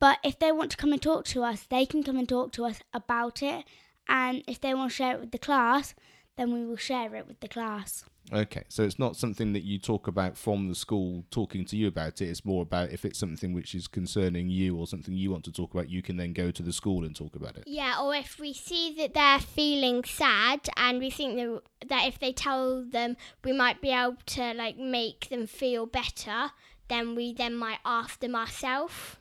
But 0.00 0.18
if 0.22 0.38
they 0.38 0.52
want 0.52 0.70
to 0.72 0.76
come 0.76 0.92
and 0.92 1.00
talk 1.00 1.24
to 1.26 1.42
us, 1.42 1.66
they 1.68 1.86
can 1.86 2.02
come 2.02 2.16
and 2.16 2.28
talk 2.28 2.52
to 2.52 2.64
us 2.64 2.80
about 2.92 3.42
it. 3.42 3.64
And 4.08 4.42
if 4.46 4.60
they 4.60 4.74
want 4.74 4.90
to 4.90 4.96
share 4.96 5.14
it 5.14 5.20
with 5.20 5.30
the 5.30 5.38
class, 5.38 5.94
then 6.36 6.52
we 6.52 6.64
will 6.64 6.76
share 6.76 7.14
it 7.14 7.26
with 7.26 7.40
the 7.40 7.48
class. 7.48 8.04
Okay, 8.32 8.64
so 8.68 8.82
it's 8.82 8.98
not 8.98 9.16
something 9.16 9.52
that 9.52 9.64
you 9.64 9.78
talk 9.78 10.06
about 10.06 10.38
from 10.38 10.68
the 10.68 10.74
school 10.74 11.24
talking 11.30 11.64
to 11.66 11.76
you 11.76 11.86
about 11.88 12.22
it. 12.22 12.28
It's 12.28 12.44
more 12.44 12.62
about 12.62 12.90
if 12.90 13.04
it's 13.04 13.18
something 13.18 13.52
which 13.52 13.74
is 13.74 13.86
concerning 13.86 14.48
you 14.48 14.76
or 14.76 14.86
something 14.86 15.14
you 15.14 15.30
want 15.30 15.44
to 15.44 15.52
talk 15.52 15.74
about, 15.74 15.90
you 15.90 16.00
can 16.00 16.16
then 16.16 16.32
go 16.32 16.50
to 16.50 16.62
the 16.62 16.72
school 16.72 17.04
and 17.04 17.14
talk 17.14 17.36
about 17.36 17.58
it. 17.58 17.64
Yeah, 17.66 18.00
or 18.00 18.14
if 18.14 18.38
we 18.40 18.54
see 18.54 18.94
that 18.96 19.12
they're 19.12 19.40
feeling 19.40 20.04
sad 20.04 20.60
and 20.76 21.00
we 21.00 21.10
think 21.10 21.36
that, 21.36 21.88
that 21.88 22.08
if 22.08 22.18
they 22.18 22.32
tell 22.32 22.82
them 22.82 23.16
we 23.44 23.52
might 23.52 23.82
be 23.82 23.90
able 23.90 24.16
to 24.26 24.54
like 24.54 24.78
make 24.78 25.28
them 25.28 25.46
feel 25.46 25.84
better, 25.84 26.52
then 26.88 27.14
we 27.14 27.34
then 27.34 27.54
might 27.54 27.80
ask 27.84 28.20
them 28.20 28.34
ourselves. 28.34 29.16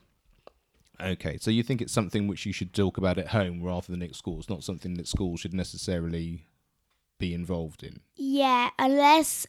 Okay, 1.02 1.38
so 1.38 1.52
you 1.52 1.64
think 1.64 1.82
it's 1.82 1.92
something 1.92 2.28
which 2.28 2.46
you 2.46 2.54
should 2.54 2.72
talk 2.72 2.98
about 2.98 3.18
at 3.18 3.28
home 3.30 3.62
rather 3.62 3.92
than 3.92 4.02
at 4.02 4.16
school. 4.16 4.40
It's 4.40 4.50
not 4.50 4.64
something 4.64 4.94
that 4.94 5.08
school 5.08 5.36
should 5.36 5.54
necessarily 5.54 6.46
be 7.24 7.34
involved 7.34 7.84
in. 7.84 8.02
Yeah, 8.18 8.70
unless 8.78 9.48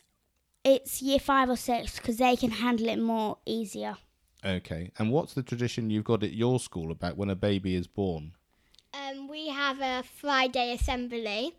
it's 0.62 1.02
year 1.02 1.18
five 1.18 1.50
or 1.50 1.56
six 1.56 1.98
because 1.98 2.18
they 2.18 2.36
can 2.36 2.52
handle 2.52 2.88
it 2.88 3.00
more 3.00 3.38
easier. 3.44 3.96
Okay, 4.44 4.92
and 4.98 5.10
what's 5.10 5.34
the 5.34 5.42
tradition 5.42 5.90
you've 5.90 6.04
got 6.04 6.22
at 6.22 6.32
your 6.32 6.60
school 6.60 6.92
about 6.92 7.16
when 7.16 7.30
a 7.30 7.34
baby 7.34 7.74
is 7.74 7.88
born? 7.88 8.32
Um, 8.92 9.26
we 9.28 9.48
have 9.48 9.80
a 9.80 10.04
Friday 10.04 10.72
assembly, 10.72 11.54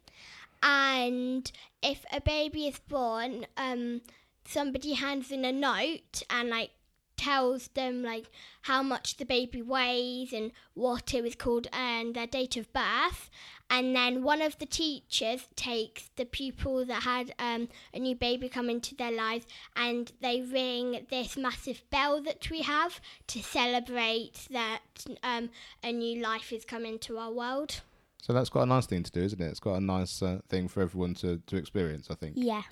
and 0.63 1.51
if 1.83 2.05
a 2.13 2.21
baby 2.21 2.67
is 2.67 2.79
born, 2.79 3.45
um, 3.57 4.01
somebody 4.47 4.93
hands 4.93 5.31
in 5.31 5.43
a 5.43 5.51
note 5.51 6.23
and 6.29 6.49
like 6.49 6.71
tells 7.17 7.69
them 7.69 8.03
like 8.03 8.29
how 8.63 8.83
much 8.83 9.17
the 9.17 9.25
baby 9.25 9.61
weighs 9.61 10.33
and 10.33 10.51
what 10.73 11.13
it 11.13 11.23
was 11.23 11.35
called 11.35 11.67
and 11.71 12.15
their 12.15 12.27
date 12.27 12.57
of 12.57 12.71
birth 12.73 13.29
and 13.69 13.95
then 13.95 14.21
one 14.23 14.41
of 14.41 14.57
the 14.59 14.65
teachers 14.65 15.47
takes 15.55 16.09
the 16.17 16.25
pupil 16.25 16.85
that 16.85 17.03
had 17.03 17.33
um, 17.39 17.67
a 17.93 17.99
new 17.99 18.15
baby 18.15 18.47
come 18.47 18.69
into 18.69 18.93
their 18.95 19.11
lives 19.11 19.45
and 19.75 20.11
they 20.21 20.41
ring 20.41 21.05
this 21.09 21.35
massive 21.35 21.81
bell 21.89 22.21
that 22.21 22.49
we 22.51 22.61
have 22.61 23.01
to 23.27 23.41
celebrate 23.41 24.47
that 24.51 24.81
um, 25.23 25.49
a 25.83 25.91
new 25.91 26.21
life 26.21 26.53
is 26.53 26.63
come 26.65 26.85
into 26.85 27.17
our 27.17 27.31
world 27.31 27.81
So 28.21 28.33
that's 28.33 28.49
quite 28.49 28.63
a 28.63 28.67
nice 28.67 28.87
thing 28.87 29.03
to 29.03 29.11
do, 29.11 29.21
isn't 29.21 29.41
it? 29.41 29.47
It's 29.47 29.59
quite 29.59 29.77
a 29.77 29.83
nice 29.83 30.21
uh, 30.21 30.39
thing 30.49 30.67
for 30.67 30.81
everyone 30.81 31.13
to, 31.15 31.41
to 31.45 31.57
experience, 31.57 32.07
I 32.09 32.15
think. 32.15 32.33
Yeah. 32.37 32.63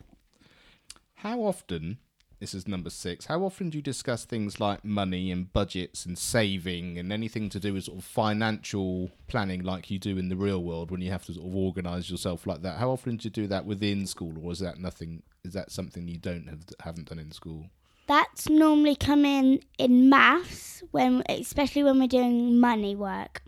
How 1.15 1.41
often, 1.41 2.00
this 2.43 2.53
is 2.53 2.67
number 2.67 2.89
six, 2.89 3.27
how 3.27 3.41
often 3.45 3.69
do 3.69 3.77
you 3.77 3.81
discuss 3.81 4.25
things 4.25 4.59
like 4.59 4.83
money 4.83 5.31
and 5.31 5.53
budgets 5.53 6.05
and 6.05 6.17
saving 6.17 6.97
and 6.97 7.13
anything 7.13 7.47
to 7.47 7.57
do 7.57 7.73
with 7.73 7.85
sort 7.85 7.97
of 7.97 8.03
financial 8.03 9.09
planning 9.29 9.63
like 9.63 9.89
you 9.89 9.97
do 9.97 10.17
in 10.17 10.27
the 10.27 10.35
real 10.35 10.62
world 10.62 10.91
when 10.91 11.00
you 11.00 11.09
have 11.09 11.23
to 11.23 11.33
sort 11.33 11.47
of 11.47 11.55
organise 11.55 12.12
yourself 12.12 12.45
like 12.45 12.62
that? 12.62 12.79
How 12.79 12.89
often 12.89 13.15
do 13.15 13.27
you 13.27 13.29
do 13.29 13.47
that 13.47 13.65
within 13.65 14.05
school 14.05 14.35
or 14.43 14.51
is 14.51 14.59
that 14.59 14.77
nothing, 14.77 15.23
is 15.45 15.53
that 15.53 15.71
something 15.71 16.05
you 16.05 16.17
don't 16.17 16.50
have, 16.50 16.65
haven't 16.81 17.07
done 17.07 17.19
in 17.19 17.31
school? 17.31 17.69
That's 18.07 18.50
normally 18.50 18.97
come 18.97 19.23
in 19.23 19.62
in 19.77 20.09
maths 20.09 20.83
when, 20.91 21.23
especially 21.29 21.83
when 21.83 21.97
we're 21.97 22.07
doing 22.07 22.59
money 22.59 22.93
work. 22.93 23.41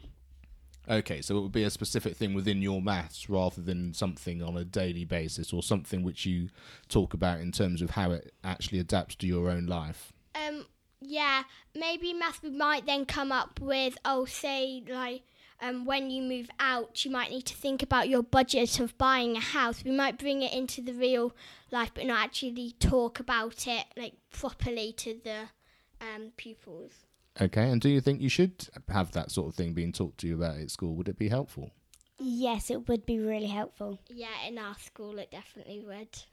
Okay, 0.88 1.22
so 1.22 1.38
it 1.38 1.42
would 1.42 1.52
be 1.52 1.64
a 1.64 1.70
specific 1.70 2.16
thing 2.16 2.34
within 2.34 2.62
your 2.62 2.82
maths 2.82 3.30
rather 3.30 3.62
than 3.62 3.94
something 3.94 4.44
on 4.44 4.56
a 4.56 4.64
daily 4.64 5.04
basis 5.04 5.52
or 5.52 5.64
something 5.64 6.04
which 6.04 6.26
you 6.26 6.50
talk 6.90 7.14
about 7.14 7.40
in 7.40 7.52
terms 7.52 7.82
of 7.82 7.92
how 7.92 8.12
it 8.12 8.34
actually 8.44 8.80
adapts 8.80 9.16
to 9.16 9.28
your 9.28 9.50
own 9.50 9.66
life. 9.66 10.14
Um, 10.36 10.66
yeah, 11.02 11.44
maybe 11.74 12.14
math 12.14 12.44
we 12.44 12.52
might 12.52 12.86
then 12.86 13.06
come 13.06 13.32
up 13.32 13.60
with, 13.60 13.98
oh, 14.06 14.26
say, 14.26 14.84
like, 14.88 15.24
um, 15.62 15.86
when 15.86 16.12
you 16.12 16.22
move 16.22 16.50
out, 16.60 17.04
you 17.04 17.10
might 17.10 17.32
need 17.32 17.46
to 17.46 17.56
think 17.56 17.82
about 17.82 18.10
your 18.10 18.22
budget 18.22 18.80
of 18.80 18.98
buying 18.98 19.38
a 19.38 19.40
house. 19.42 19.84
We 19.84 19.92
might 19.92 20.20
bring 20.20 20.42
it 20.42 20.54
into 20.54 20.82
the 20.82 20.94
real 20.94 21.34
life, 21.72 21.92
but 21.96 22.06
not 22.06 22.24
actually 22.24 22.76
talk 22.80 23.20
about 23.20 23.66
it, 23.68 23.86
like, 23.98 24.14
properly 24.30 24.94
to 24.98 25.20
the 25.24 25.46
um, 26.00 26.32
pupils. 26.38 26.92
Okay, 27.40 27.70
and 27.70 27.82
do 27.82 27.90
you 27.90 28.00
think 28.00 28.22
you 28.22 28.30
should 28.30 28.68
have 28.90 29.12
that 29.12 29.30
sort 29.30 29.50
of 29.50 29.56
thing 29.56 29.74
being 29.74 29.92
talked 29.92 30.20
to 30.20 30.28
you 30.28 30.36
about 30.36 30.58
at 30.58 30.72
school? 30.72 30.96
Would 30.96 31.10
it 31.10 31.20
be 31.20 31.28
helpful? 31.28 31.72
Yes, 32.18 32.70
it 32.70 32.88
would 32.88 33.06
be 33.06 33.20
really 33.20 33.48
helpful. 33.48 34.00
Yeah, 34.10 34.48
in 34.48 34.58
our 34.58 34.76
school, 34.76 35.20
it 35.20 35.32
definitely 35.32 35.84
would. 35.86 36.24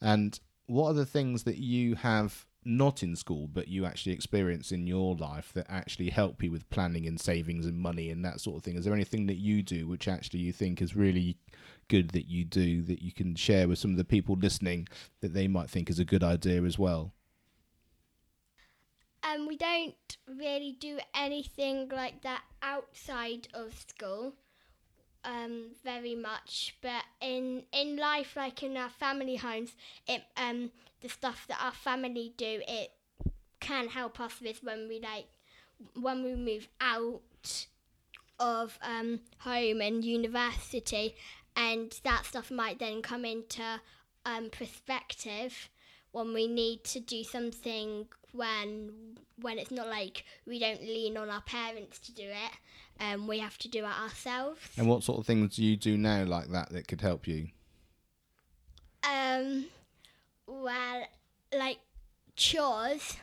And 0.00 0.38
what 0.66 0.88
are 0.88 0.94
the 0.94 1.06
things 1.06 1.42
that 1.44 1.58
you 1.58 1.96
have 1.96 2.46
not 2.64 3.02
in 3.02 3.16
school 3.16 3.48
but 3.48 3.66
you 3.66 3.84
actually 3.84 4.12
experience 4.12 4.70
in 4.70 4.86
your 4.86 5.16
life 5.16 5.52
that 5.52 5.66
actually 5.68 6.08
help 6.10 6.40
you 6.42 6.50
with 6.50 6.68
planning 6.70 7.08
and 7.08 7.20
savings 7.20 7.66
and 7.66 7.76
money 7.76 8.08
and 8.08 8.24
that 8.24 8.40
sort 8.40 8.56
of 8.56 8.62
thing? 8.62 8.76
Is 8.76 8.84
there 8.84 8.94
anything 8.94 9.26
that 9.26 9.36
you 9.36 9.62
do 9.62 9.86
which 9.86 10.08
actually 10.08 10.40
you 10.40 10.52
think 10.52 10.80
is 10.80 10.96
really 10.96 11.36
good 11.88 12.10
that 12.10 12.28
you 12.28 12.44
do 12.44 12.82
that 12.82 13.02
you 13.02 13.12
can 13.12 13.34
share 13.34 13.68
with 13.68 13.78
some 13.78 13.90
of 13.90 13.96
the 13.96 14.04
people 14.04 14.36
listening 14.36 14.88
that 15.20 15.34
they 15.34 15.46
might 15.46 15.68
think 15.68 15.90
is 15.90 15.98
a 15.98 16.04
good 16.04 16.24
idea 16.24 16.62
as 16.62 16.78
well? 16.78 17.12
Um, 19.32 19.46
we 19.46 19.56
don't 19.56 20.16
really 20.26 20.76
do 20.78 20.98
anything 21.14 21.88
like 21.88 22.22
that 22.22 22.42
outside 22.62 23.48
of 23.54 23.72
school, 23.88 24.34
um, 25.24 25.70
very 25.84 26.14
much. 26.14 26.76
But 26.82 27.04
in 27.20 27.64
in 27.72 27.96
life, 27.96 28.36
like 28.36 28.62
in 28.62 28.76
our 28.76 28.90
family 28.90 29.36
homes, 29.36 29.74
it 30.06 30.22
um 30.36 30.70
the 31.00 31.08
stuff 31.08 31.46
that 31.48 31.62
our 31.62 31.72
family 31.72 32.32
do, 32.36 32.62
it 32.66 32.92
can 33.60 33.88
help 33.88 34.20
us 34.20 34.40
with 34.40 34.62
when 34.62 34.88
we 34.88 35.00
like 35.00 35.26
when 35.94 36.22
we 36.22 36.34
move 36.34 36.68
out 36.80 37.66
of 38.38 38.78
um 38.82 39.20
home 39.38 39.80
and 39.80 40.04
university, 40.04 41.14
and 41.56 42.00
that 42.04 42.26
stuff 42.26 42.50
might 42.50 42.78
then 42.78 43.02
come 43.02 43.24
into 43.24 43.80
um 44.26 44.50
perspective 44.50 45.70
when 46.12 46.32
we 46.32 46.46
need 46.46 46.84
to 46.84 47.00
do 47.00 47.24
something 47.24 48.06
when 48.32 49.16
when 49.40 49.58
it's 49.58 49.70
not 49.70 49.88
like 49.88 50.24
we 50.46 50.58
don't 50.58 50.80
lean 50.82 51.16
on 51.16 51.28
our 51.28 51.42
parents 51.42 51.98
to 51.98 52.12
do 52.14 52.22
it 52.24 52.52
um 53.00 53.26
we 53.26 53.38
have 53.40 53.58
to 53.58 53.68
do 53.68 53.80
it 53.80 54.00
ourselves 54.00 54.60
And 54.78 54.86
what 54.88 55.02
sort 55.02 55.18
of 55.18 55.26
things 55.26 55.56
do 55.56 55.64
you 55.64 55.76
do 55.76 55.98
now 55.98 56.24
like 56.24 56.48
that 56.48 56.70
that 56.70 56.86
could 56.88 57.00
help 57.00 57.26
you? 57.26 57.48
um 59.04 59.66
well 60.46 61.02
like 61.56 61.78
chores 62.36 63.16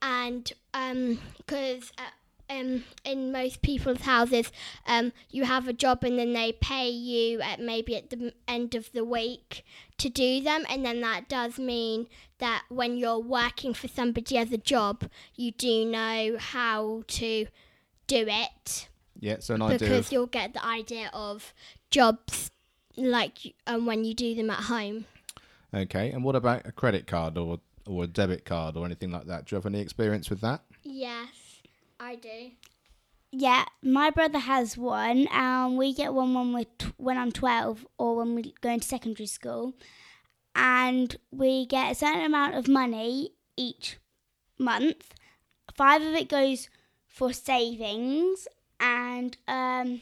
and 0.00 0.52
um 0.74 1.18
because 1.36 1.92
uh, 1.98 2.02
um, 2.50 2.84
in 3.04 3.32
most 3.32 3.62
people's 3.62 4.02
houses, 4.02 4.50
um, 4.86 5.12
you 5.30 5.44
have 5.44 5.68
a 5.68 5.72
job 5.72 6.04
and 6.04 6.18
then 6.18 6.32
they 6.32 6.52
pay 6.52 6.88
you 6.88 7.40
at 7.40 7.60
maybe 7.60 7.96
at 7.96 8.10
the 8.10 8.32
end 8.46 8.74
of 8.74 8.90
the 8.92 9.04
week 9.04 9.64
to 9.98 10.08
do 10.08 10.40
them, 10.40 10.64
and 10.68 10.84
then 10.84 11.00
that 11.00 11.28
does 11.28 11.58
mean 11.58 12.06
that 12.38 12.62
when 12.68 12.96
you're 12.96 13.18
working 13.18 13.74
for 13.74 13.88
somebody 13.88 14.38
as 14.38 14.52
a 14.52 14.58
job, 14.58 15.04
you 15.34 15.50
do 15.50 15.84
know 15.84 16.36
how 16.38 17.02
to 17.08 17.46
do 18.06 18.24
it 18.28 18.88
Yeah, 19.20 19.36
so 19.40 19.54
an 19.54 19.62
idea 19.62 19.78
because 19.78 20.10
you'll 20.12 20.26
get 20.26 20.54
the 20.54 20.64
idea 20.64 21.10
of 21.12 21.52
jobs 21.90 22.50
like 22.96 23.54
um, 23.66 23.86
when 23.86 24.04
you 24.04 24.14
do 24.14 24.34
them 24.34 24.50
at 24.50 24.64
home. 24.64 25.04
Okay, 25.74 26.10
and 26.10 26.24
what 26.24 26.34
about 26.34 26.66
a 26.66 26.72
credit 26.72 27.06
card 27.06 27.36
or 27.36 27.60
or 27.86 28.04
a 28.04 28.06
debit 28.06 28.44
card 28.44 28.76
or 28.76 28.84
anything 28.84 29.10
like 29.10 29.26
that? 29.26 29.46
Do 29.46 29.54
you 29.54 29.56
have 29.56 29.66
any 29.66 29.80
experience 29.80 30.30
with 30.30 30.40
that? 30.40 30.62
Yes, 30.82 31.47
I 32.00 32.14
do. 32.16 32.50
Yeah, 33.30 33.66
my 33.82 34.10
brother 34.10 34.38
has 34.38 34.78
one, 34.78 35.26
and 35.28 35.76
we 35.76 35.92
get 35.92 36.14
one 36.14 36.32
when 36.32 36.52
we 36.54 36.64
t- 36.64 36.92
when 36.96 37.18
I'm 37.18 37.30
12 37.32 37.86
or 37.98 38.16
when 38.16 38.34
we 38.34 38.54
go 38.60 38.70
into 38.70 38.86
secondary 38.86 39.26
school, 39.26 39.74
and 40.54 41.14
we 41.30 41.66
get 41.66 41.92
a 41.92 41.94
certain 41.94 42.24
amount 42.24 42.54
of 42.54 42.68
money 42.68 43.32
each 43.56 43.98
month. 44.58 45.14
Five 45.74 46.02
of 46.02 46.14
it 46.14 46.28
goes 46.28 46.68
for 47.06 47.32
savings, 47.32 48.48
and 48.80 49.36
um, 49.46 50.00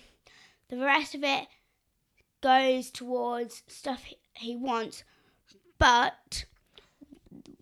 the 0.69 0.79
rest 0.79 1.15
of 1.15 1.25
it 1.25 1.49
goes 2.41 2.91
towards 2.91 3.65
stuff 3.67 4.05
he 4.35 4.55
wants. 4.55 5.03
But 5.79 6.45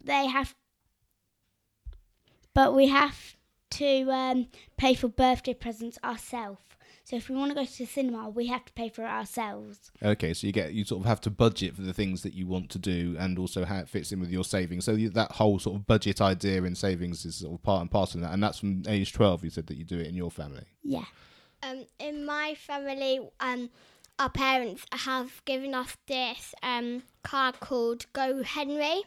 they 0.02 0.26
have, 0.26 0.54
but 2.52 2.74
we 2.74 2.88
have 2.88 3.36
to 3.78 4.10
um, 4.10 4.48
pay 4.76 4.94
for 4.94 5.08
birthday 5.08 5.54
presents 5.54 5.98
ourselves. 6.02 6.60
So 7.06 7.16
if 7.16 7.28
we 7.28 7.36
want 7.36 7.50
to 7.50 7.54
go 7.54 7.66
to 7.66 7.78
the 7.78 7.84
cinema, 7.84 8.30
we 8.30 8.46
have 8.46 8.64
to 8.64 8.72
pay 8.72 8.88
for 8.88 9.02
it 9.02 9.08
ourselves. 9.08 9.92
Okay, 10.02 10.32
so 10.32 10.46
you 10.46 10.54
get 10.54 10.72
you 10.72 10.86
sort 10.86 11.02
of 11.02 11.06
have 11.06 11.20
to 11.20 11.30
budget 11.30 11.76
for 11.76 11.82
the 11.82 11.92
things 11.92 12.22
that 12.22 12.32
you 12.32 12.46
want 12.46 12.70
to 12.70 12.78
do, 12.78 13.14
and 13.18 13.38
also 13.38 13.66
how 13.66 13.78
it 13.78 13.90
fits 13.90 14.10
in 14.10 14.20
with 14.20 14.30
your 14.30 14.42
savings. 14.42 14.86
So 14.86 14.92
you, 14.92 15.10
that 15.10 15.32
whole 15.32 15.58
sort 15.58 15.76
of 15.76 15.86
budget 15.86 16.22
idea 16.22 16.62
and 16.62 16.78
savings 16.78 17.26
is 17.26 17.36
sort 17.36 17.52
of 17.52 17.62
part 17.62 17.82
and 17.82 17.90
parcel 17.90 18.18
of 18.18 18.22
that, 18.22 18.32
and 18.32 18.42
that's 18.42 18.60
from 18.60 18.84
age 18.88 19.12
twelve. 19.12 19.44
You 19.44 19.50
said 19.50 19.66
that 19.66 19.76
you 19.76 19.84
do 19.84 19.98
it 19.98 20.06
in 20.06 20.14
your 20.14 20.30
family. 20.30 20.64
Yeah. 20.82 21.04
Um, 21.62 21.84
in 21.98 22.24
my 22.24 22.54
family, 22.54 23.20
um, 23.40 23.68
our 24.18 24.30
parents 24.30 24.86
have 24.92 25.44
given 25.44 25.74
us 25.74 25.96
this 26.06 26.54
um, 26.62 27.02
card 27.22 27.60
called 27.60 28.06
GoHenry, 28.14 29.02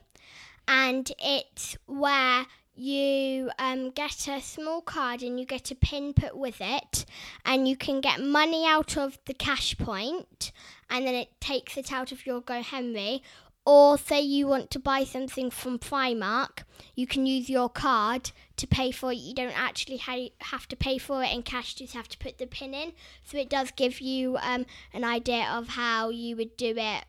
and 0.67 1.11
it's 1.19 1.77
where 1.87 2.45
you 2.77 3.49
um, 3.59 3.91
get 3.91 4.27
a 4.27 4.41
small 4.41 4.81
card 4.81 5.23
and 5.23 5.39
you 5.39 5.45
get 5.45 5.71
a 5.71 5.75
pin 5.75 6.13
put 6.13 6.37
with 6.37 6.57
it, 6.59 7.05
and 7.45 7.67
you 7.67 7.75
can 7.75 8.01
get 8.01 8.21
money 8.21 8.65
out 8.65 8.97
of 8.97 9.17
the 9.25 9.33
cash 9.33 9.77
point, 9.77 10.51
and 10.89 11.05
then 11.05 11.15
it 11.15 11.39
takes 11.41 11.77
it 11.77 11.91
out 11.91 12.11
of 12.11 12.25
your 12.25 12.41
GoHenry. 12.41 13.21
Or 13.65 13.97
say 13.97 14.21
you 14.21 14.47
want 14.47 14.71
to 14.71 14.79
buy 14.79 15.03
something 15.03 15.51
from 15.51 15.77
Primark, 15.77 16.63
you 16.95 17.05
can 17.05 17.25
use 17.25 17.49
your 17.49 17.67
card 17.67 18.31
to 18.55 18.65
pay 18.65 18.91
for 18.91 19.11
it. 19.11 19.17
You 19.17 19.35
don't 19.35 19.59
actually 19.59 19.97
ha- 19.97 20.31
have 20.39 20.69
to 20.69 20.77
pay 20.77 20.97
for 20.97 21.21
it 21.21 21.33
in 21.33 21.43
cash; 21.43 21.73
just 21.73 21.93
have 21.93 22.07
to 22.07 22.17
put 22.17 22.37
the 22.37 22.47
pin 22.47 22.73
in. 22.73 22.93
So 23.25 23.37
it 23.37 23.49
does 23.49 23.71
give 23.71 23.99
you 23.99 24.37
um, 24.37 24.65
an 24.93 25.03
idea 25.03 25.49
of 25.51 25.67
how 25.69 26.09
you 26.09 26.37
would 26.37 26.55
do 26.55 26.75
it 26.77 27.03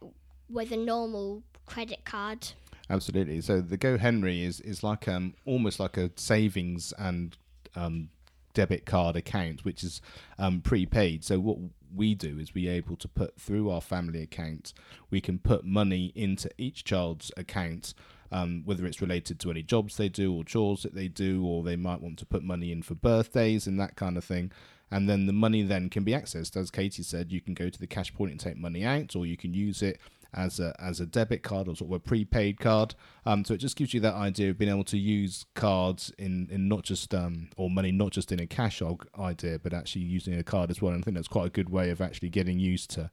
with 0.50 0.72
a 0.72 0.76
normal 0.76 1.44
credit 1.64 2.04
card. 2.04 2.48
Absolutely. 2.90 3.40
So 3.40 3.60
the 3.60 3.78
GoHenry 3.78 4.44
is 4.44 4.60
is 4.60 4.82
like 4.82 5.06
um 5.08 5.34
almost 5.44 5.78
like 5.78 5.96
a 5.96 6.10
savings 6.16 6.92
and 6.98 7.36
um 7.76 8.10
debit 8.58 8.84
card 8.84 9.14
account, 9.14 9.64
which 9.64 9.84
is 9.84 10.00
um, 10.36 10.60
prepaid. 10.60 11.22
So 11.22 11.38
what 11.38 11.58
we 11.94 12.16
do 12.16 12.40
is 12.40 12.54
we 12.54 12.66
able 12.66 12.96
to 12.96 13.06
put 13.06 13.40
through 13.40 13.70
our 13.70 13.80
family 13.80 14.20
account, 14.20 14.72
we 15.10 15.20
can 15.20 15.38
put 15.38 15.64
money 15.64 16.12
into 16.16 16.50
each 16.58 16.82
child's 16.82 17.30
account. 17.36 17.94
Um, 18.32 18.62
whether 18.66 18.84
it's 18.84 19.00
related 19.00 19.40
to 19.40 19.50
any 19.50 19.62
jobs 19.62 19.96
they 19.96 20.10
do 20.10 20.34
or 20.34 20.44
chores 20.44 20.82
that 20.82 20.94
they 20.94 21.08
do, 21.08 21.46
or 21.46 21.62
they 21.62 21.76
might 21.76 22.02
want 22.02 22.18
to 22.18 22.26
put 22.26 22.42
money 22.42 22.72
in 22.72 22.82
for 22.82 22.94
birthdays 22.94 23.66
and 23.66 23.80
that 23.80 23.96
kind 23.96 24.18
of 24.18 24.24
thing. 24.24 24.50
And 24.90 25.08
then 25.08 25.26
the 25.26 25.32
money 25.32 25.62
then 25.62 25.88
can 25.88 26.04
be 26.04 26.12
accessed. 26.12 26.54
As 26.56 26.70
Katie 26.70 27.02
said, 27.02 27.32
you 27.32 27.40
can 27.40 27.54
go 27.54 27.70
to 27.70 27.78
the 27.78 27.86
cash 27.86 28.12
point 28.12 28.32
and 28.32 28.40
take 28.40 28.58
money 28.58 28.84
out, 28.84 29.14
or 29.14 29.24
you 29.24 29.36
can 29.36 29.54
use 29.54 29.82
it 29.82 29.98
as 30.34 30.60
a 30.60 30.74
as 30.78 31.00
a 31.00 31.06
debit 31.06 31.42
card 31.42 31.68
or 31.68 31.76
sort 31.76 31.90
of 31.90 31.96
a 31.96 32.00
prepaid 32.00 32.60
card. 32.60 32.94
Um, 33.24 33.44
so 33.44 33.54
it 33.54 33.58
just 33.58 33.76
gives 33.76 33.94
you 33.94 34.00
that 34.00 34.14
idea 34.14 34.50
of 34.50 34.58
being 34.58 34.70
able 34.70 34.84
to 34.84 34.98
use 34.98 35.46
cards 35.54 36.12
in, 36.18 36.48
in 36.50 36.68
not 36.68 36.82
just 36.84 37.14
um, 37.14 37.48
or 37.56 37.70
money 37.70 37.92
not 37.92 38.12
just 38.12 38.32
in 38.32 38.40
a 38.40 38.46
cash 38.46 38.82
idea, 39.18 39.58
but 39.58 39.72
actually 39.72 40.02
using 40.02 40.34
a 40.34 40.44
card 40.44 40.70
as 40.70 40.82
well. 40.82 40.92
And 40.92 41.02
I 41.02 41.04
think 41.04 41.16
that's 41.16 41.28
quite 41.28 41.46
a 41.46 41.50
good 41.50 41.70
way 41.70 41.90
of 41.90 42.00
actually 42.00 42.30
getting 42.30 42.58
used 42.58 42.90
to 42.90 43.10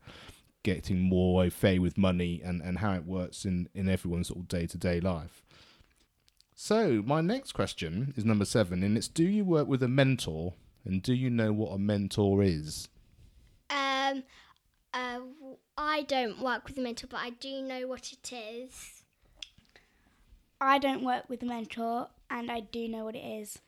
getting 0.63 0.99
more 0.99 1.43
au 1.43 1.49
fait 1.49 1.77
with 1.77 1.95
money 1.95 2.41
and, 2.43 2.59
and 2.61 2.79
how 2.79 2.93
it 2.93 3.05
works 3.05 3.45
in, 3.45 3.69
in 3.75 3.87
everyone's 3.87 4.29
sort 4.29 4.39
of 4.39 4.47
day 4.47 4.65
to 4.65 4.77
day 4.77 4.99
life. 4.99 5.43
So 6.55 7.03
my 7.05 7.21
next 7.21 7.51
question 7.51 8.13
is 8.15 8.25
number 8.25 8.45
seven, 8.45 8.81
and 8.81 8.97
it's: 8.97 9.09
Do 9.09 9.23
you 9.23 9.43
work 9.43 9.67
with 9.67 9.83
a 9.83 9.89
mentor, 9.89 10.53
and 10.85 11.03
do 11.03 11.13
you 11.13 11.29
know 11.29 11.51
what 11.51 11.73
a 11.73 11.77
mentor 11.77 12.41
is? 12.41 12.87
Um, 13.69 14.23
uh, 14.95 15.19
I 15.77 16.03
don't 16.03 16.39
work 16.41 16.65
with 16.65 16.77
a 16.77 16.81
mentor, 16.81 17.07
but 17.07 17.19
I 17.19 17.31
do 17.31 17.61
know 17.61 17.85
what 17.85 18.13
it 18.13 18.31
is. 18.33 19.03
I 20.59 20.79
don't 20.79 21.03
work 21.03 21.25
with 21.29 21.43
a 21.43 21.45
mentor, 21.45 22.07
and 22.29 22.49
I 22.49 22.61
do 22.61 22.87
know 22.87 23.03
what 23.03 23.15
it 23.15 23.25
is. 23.25 23.59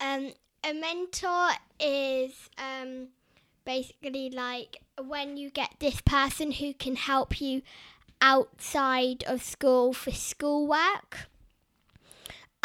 Um, 0.00 0.32
a 0.64 0.72
mentor 0.72 1.50
is 1.78 2.48
um, 2.58 3.08
basically 3.66 4.30
like 4.30 4.78
when 5.02 5.36
you 5.36 5.50
get 5.50 5.74
this 5.78 6.00
person 6.00 6.52
who 6.52 6.72
can 6.72 6.96
help 6.96 7.38
you 7.38 7.60
outside 8.22 9.24
of 9.26 9.42
school 9.42 9.92
for 9.92 10.10
schoolwork 10.10 11.28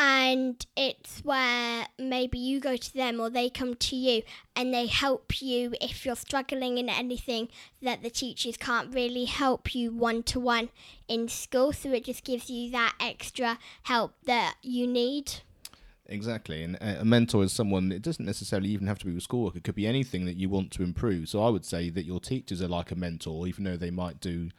and 0.04 0.66
it's 0.76 1.20
where 1.20 1.86
maybe 2.00 2.40
you 2.40 2.60
go 2.60 2.76
to 2.76 2.94
them 2.96 3.20
or 3.20 3.30
they 3.30 3.52
come 3.52 3.76
to 3.76 3.96
you 3.96 4.24
and 4.56 4.74
they 4.74 4.88
help 4.88 5.44
you 5.44 5.76
if 5.80 6.08
you're 6.08 6.16
struggling 6.16 6.80
in 6.80 6.90
anything 6.90 7.48
that 7.84 8.02
the 8.02 8.10
teachers 8.10 8.58
can't 8.58 8.92
really 8.96 9.26
help 9.26 9.76
you 9.76 9.92
one 9.94 10.24
to 10.24 10.40
one 10.40 10.70
in 11.08 11.28
school. 11.28 11.72
So 11.72 11.92
it 11.92 12.06
just 12.06 12.24
gives 12.24 12.50
you 12.50 12.72
that 12.72 12.96
extra 13.00 13.60
help 13.84 14.16
that 14.26 14.56
you 14.64 14.88
need. 14.88 15.34
Exactly, 16.08 16.64
and 16.64 16.78
uh, 16.82 16.96
a 17.00 17.06
mentor 17.06 17.44
is 17.44 17.54
someone. 17.54 17.92
It 17.92 18.02
doesn't 18.02 18.26
necessarily 18.26 18.70
even 18.70 18.88
have 18.88 19.00
to 19.00 19.06
be 19.06 19.14
with 19.14 19.24
schoolwork. 19.24 19.56
It 19.56 19.64
could 19.64 19.76
be 19.76 19.88
anything 19.88 20.26
that 20.26 20.36
you 20.36 20.50
want 20.50 20.72
to 20.72 20.84
improve. 20.84 21.30
So 21.30 21.44
I 21.44 21.50
would 21.50 21.64
say 21.64 21.90
that 21.92 22.06
your 22.06 22.20
teachers 22.20 22.62
are 22.62 22.68
like 22.68 22.92
a 22.92 22.96
mentor, 22.96 23.48
even 23.48 23.64
though 23.66 23.78
they 23.78 23.92
might 23.92 24.20
do 24.20 24.50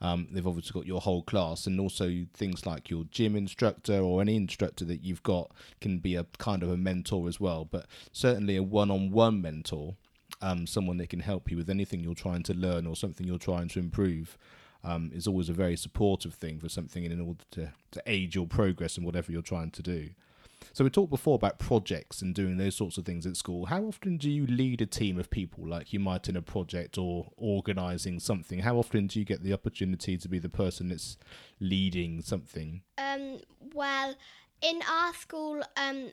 um, 0.00 0.28
they've 0.30 0.46
obviously 0.46 0.78
got 0.78 0.86
your 0.86 1.00
whole 1.00 1.22
class, 1.22 1.66
and 1.66 1.80
also 1.80 2.26
things 2.34 2.66
like 2.66 2.90
your 2.90 3.04
gym 3.10 3.34
instructor 3.36 3.98
or 3.98 4.20
any 4.20 4.36
instructor 4.36 4.84
that 4.84 5.02
you've 5.02 5.22
got 5.22 5.50
can 5.80 5.98
be 5.98 6.14
a 6.14 6.24
kind 6.38 6.62
of 6.62 6.70
a 6.70 6.76
mentor 6.76 7.28
as 7.28 7.40
well. 7.40 7.64
But 7.64 7.86
certainly 8.12 8.56
a 8.56 8.62
one-on-one 8.62 9.42
mentor, 9.42 9.96
um, 10.40 10.66
someone 10.66 10.98
that 10.98 11.10
can 11.10 11.20
help 11.20 11.50
you 11.50 11.56
with 11.56 11.70
anything 11.70 12.00
you're 12.00 12.14
trying 12.14 12.42
to 12.44 12.54
learn 12.54 12.86
or 12.86 12.96
something 12.96 13.26
you're 13.26 13.38
trying 13.38 13.68
to 13.68 13.78
improve. 13.78 14.38
Um, 14.84 15.10
is 15.12 15.26
always 15.26 15.48
a 15.48 15.52
very 15.54 15.76
supportive 15.76 16.34
thing 16.34 16.60
for 16.60 16.68
something 16.68 17.02
in 17.02 17.20
order 17.20 17.42
to, 17.50 17.72
to 17.90 18.02
aid 18.06 18.36
your 18.36 18.46
progress 18.46 18.96
in 18.96 19.02
whatever 19.02 19.32
you're 19.32 19.42
trying 19.42 19.72
to 19.72 19.82
do. 19.82 20.10
So 20.72 20.84
we 20.84 20.90
talked 20.90 21.10
before 21.10 21.34
about 21.34 21.58
projects 21.58 22.22
and 22.22 22.34
doing 22.34 22.56
those 22.56 22.76
sorts 22.76 22.98
of 22.98 23.04
things 23.04 23.26
at 23.26 23.36
school. 23.36 23.66
How 23.66 23.82
often 23.82 24.16
do 24.16 24.30
you 24.30 24.46
lead 24.46 24.80
a 24.80 24.86
team 24.86 25.18
of 25.18 25.30
people 25.30 25.66
like 25.66 25.92
you 25.92 26.00
might 26.00 26.28
in 26.28 26.36
a 26.36 26.42
project 26.42 26.98
or 26.98 27.32
organising 27.36 28.20
something? 28.20 28.60
How 28.60 28.76
often 28.76 29.06
do 29.06 29.18
you 29.18 29.24
get 29.24 29.42
the 29.42 29.52
opportunity 29.52 30.16
to 30.16 30.28
be 30.28 30.38
the 30.38 30.48
person 30.48 30.88
that's 30.88 31.16
leading 31.60 32.22
something? 32.22 32.82
Um, 32.96 33.38
well, 33.74 34.14
in 34.62 34.80
our 34.88 35.14
school, 35.14 35.62
um, 35.76 36.12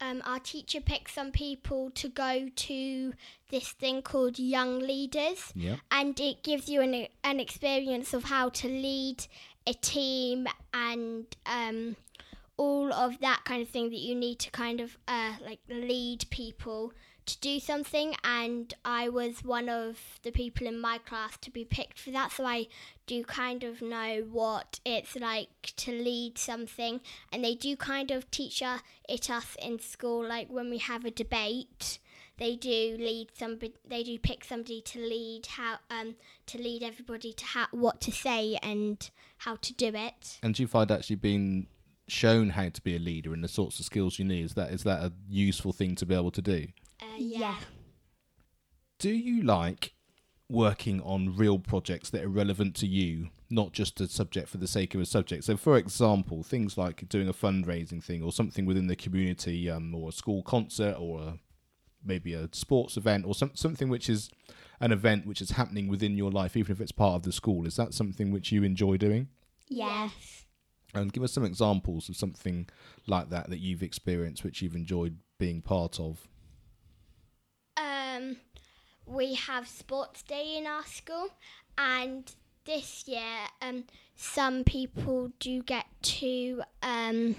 um, 0.00 0.22
our 0.24 0.38
teacher 0.38 0.80
picks 0.80 1.12
some 1.12 1.30
people 1.30 1.90
to 1.90 2.08
go 2.08 2.48
to 2.54 3.12
this 3.50 3.70
thing 3.72 4.02
called 4.02 4.38
Young 4.38 4.78
Leaders, 4.78 5.52
yeah. 5.54 5.76
and 5.90 6.18
it 6.18 6.42
gives 6.42 6.68
you 6.68 6.80
an 6.80 7.06
an 7.22 7.40
experience 7.40 8.14
of 8.14 8.24
how 8.24 8.48
to 8.48 8.68
lead 8.68 9.26
a 9.66 9.74
team 9.74 10.46
and 10.72 11.26
um, 11.44 11.96
all 12.60 12.92
of 12.92 13.20
that 13.20 13.40
kind 13.46 13.62
of 13.62 13.70
thing 13.70 13.88
that 13.88 14.00
you 14.00 14.14
need 14.14 14.38
to 14.38 14.50
kind 14.50 14.82
of 14.82 14.98
uh, 15.08 15.32
like 15.42 15.60
lead 15.70 16.28
people 16.28 16.92
to 17.24 17.38
do 17.40 17.58
something. 17.58 18.14
And 18.22 18.74
I 18.84 19.08
was 19.08 19.42
one 19.42 19.70
of 19.70 19.98
the 20.24 20.30
people 20.30 20.66
in 20.66 20.78
my 20.78 20.98
class 20.98 21.38
to 21.38 21.50
be 21.50 21.64
picked 21.64 21.98
for 21.98 22.10
that. 22.10 22.32
So 22.32 22.44
I 22.44 22.66
do 23.06 23.24
kind 23.24 23.64
of 23.64 23.80
know 23.80 24.26
what 24.30 24.78
it's 24.84 25.16
like 25.16 25.72
to 25.76 25.90
lead 25.90 26.36
something. 26.36 27.00
And 27.32 27.42
they 27.42 27.54
do 27.54 27.76
kind 27.76 28.10
of 28.10 28.30
teach 28.30 28.62
it 29.08 29.30
us 29.30 29.56
in 29.62 29.78
school. 29.78 30.22
Like 30.28 30.48
when 30.50 30.68
we 30.68 30.78
have 30.78 31.06
a 31.06 31.10
debate 31.10 31.98
they 32.36 32.56
do 32.56 32.96
lead 32.98 33.28
somebody 33.34 33.74
they 33.86 34.02
do 34.02 34.18
pick 34.18 34.44
somebody 34.44 34.80
to 34.80 34.98
lead 34.98 35.44
how 35.44 35.76
um 35.90 36.14
to 36.46 36.56
lead 36.56 36.82
everybody 36.82 37.34
to 37.34 37.44
how 37.44 37.66
what 37.70 38.00
to 38.00 38.10
say 38.10 38.58
and 38.62 39.10
how 39.38 39.56
to 39.56 39.74
do 39.74 39.88
it. 39.94 40.38
And 40.42 40.54
do 40.54 40.62
you 40.62 40.66
find 40.66 40.90
actually 40.90 41.16
being 41.16 41.66
shown 42.10 42.50
how 42.50 42.68
to 42.68 42.80
be 42.82 42.96
a 42.96 42.98
leader 42.98 43.32
and 43.32 43.42
the 43.42 43.48
sorts 43.48 43.78
of 43.78 43.84
skills 43.84 44.18
you 44.18 44.24
need. 44.24 44.44
Is 44.44 44.54
that 44.54 44.70
is 44.70 44.82
that 44.84 45.00
a 45.00 45.12
useful 45.28 45.72
thing 45.72 45.94
to 45.96 46.06
be 46.06 46.14
able 46.14 46.30
to 46.32 46.42
do? 46.42 46.66
Uh, 47.00 47.06
yeah. 47.16 47.56
Do 48.98 49.10
you 49.10 49.42
like 49.42 49.94
working 50.48 51.00
on 51.02 51.36
real 51.36 51.58
projects 51.58 52.10
that 52.10 52.22
are 52.22 52.28
relevant 52.28 52.74
to 52.76 52.86
you, 52.86 53.28
not 53.48 53.72
just 53.72 54.00
a 54.00 54.08
subject 54.08 54.48
for 54.48 54.58
the 54.58 54.66
sake 54.66 54.94
of 54.94 55.00
a 55.00 55.06
subject? 55.06 55.44
So, 55.44 55.56
for 55.56 55.76
example, 55.78 56.42
things 56.42 56.76
like 56.76 57.08
doing 57.08 57.28
a 57.28 57.32
fundraising 57.32 58.02
thing 58.02 58.22
or 58.22 58.32
something 58.32 58.66
within 58.66 58.88
the 58.88 58.96
community, 58.96 59.70
um, 59.70 59.94
or 59.94 60.10
a 60.10 60.12
school 60.12 60.42
concert, 60.42 60.96
or 60.98 61.20
a, 61.20 61.38
maybe 62.04 62.34
a 62.34 62.48
sports 62.52 62.96
event, 62.96 63.24
or 63.24 63.34
some, 63.34 63.52
something 63.54 63.88
which 63.88 64.10
is 64.10 64.28
an 64.80 64.92
event 64.92 65.26
which 65.26 65.40
is 65.40 65.52
happening 65.52 65.88
within 65.88 66.16
your 66.16 66.30
life, 66.30 66.56
even 66.56 66.72
if 66.72 66.80
it's 66.80 66.92
part 66.92 67.14
of 67.14 67.22
the 67.22 67.32
school. 67.32 67.66
Is 67.66 67.76
that 67.76 67.94
something 67.94 68.30
which 68.30 68.52
you 68.52 68.62
enjoy 68.64 68.96
doing? 68.96 69.28
Yes. 69.68 70.44
And 70.92 71.12
give 71.12 71.22
us 71.22 71.32
some 71.32 71.44
examples 71.44 72.08
of 72.08 72.16
something 72.16 72.68
like 73.06 73.30
that 73.30 73.48
that 73.50 73.58
you've 73.60 73.82
experienced, 73.82 74.42
which 74.42 74.60
you've 74.60 74.74
enjoyed 74.74 75.18
being 75.38 75.62
part 75.62 76.00
of. 76.00 76.26
Um, 77.76 78.36
we 79.06 79.34
have 79.34 79.68
sports 79.68 80.22
day 80.22 80.56
in 80.58 80.66
our 80.66 80.84
school, 80.84 81.28
and 81.78 82.30
this 82.64 83.06
year, 83.06 83.46
um, 83.62 83.84
some 84.16 84.64
people 84.64 85.32
do 85.38 85.62
get 85.62 85.86
to, 86.02 86.62
um, 86.82 87.36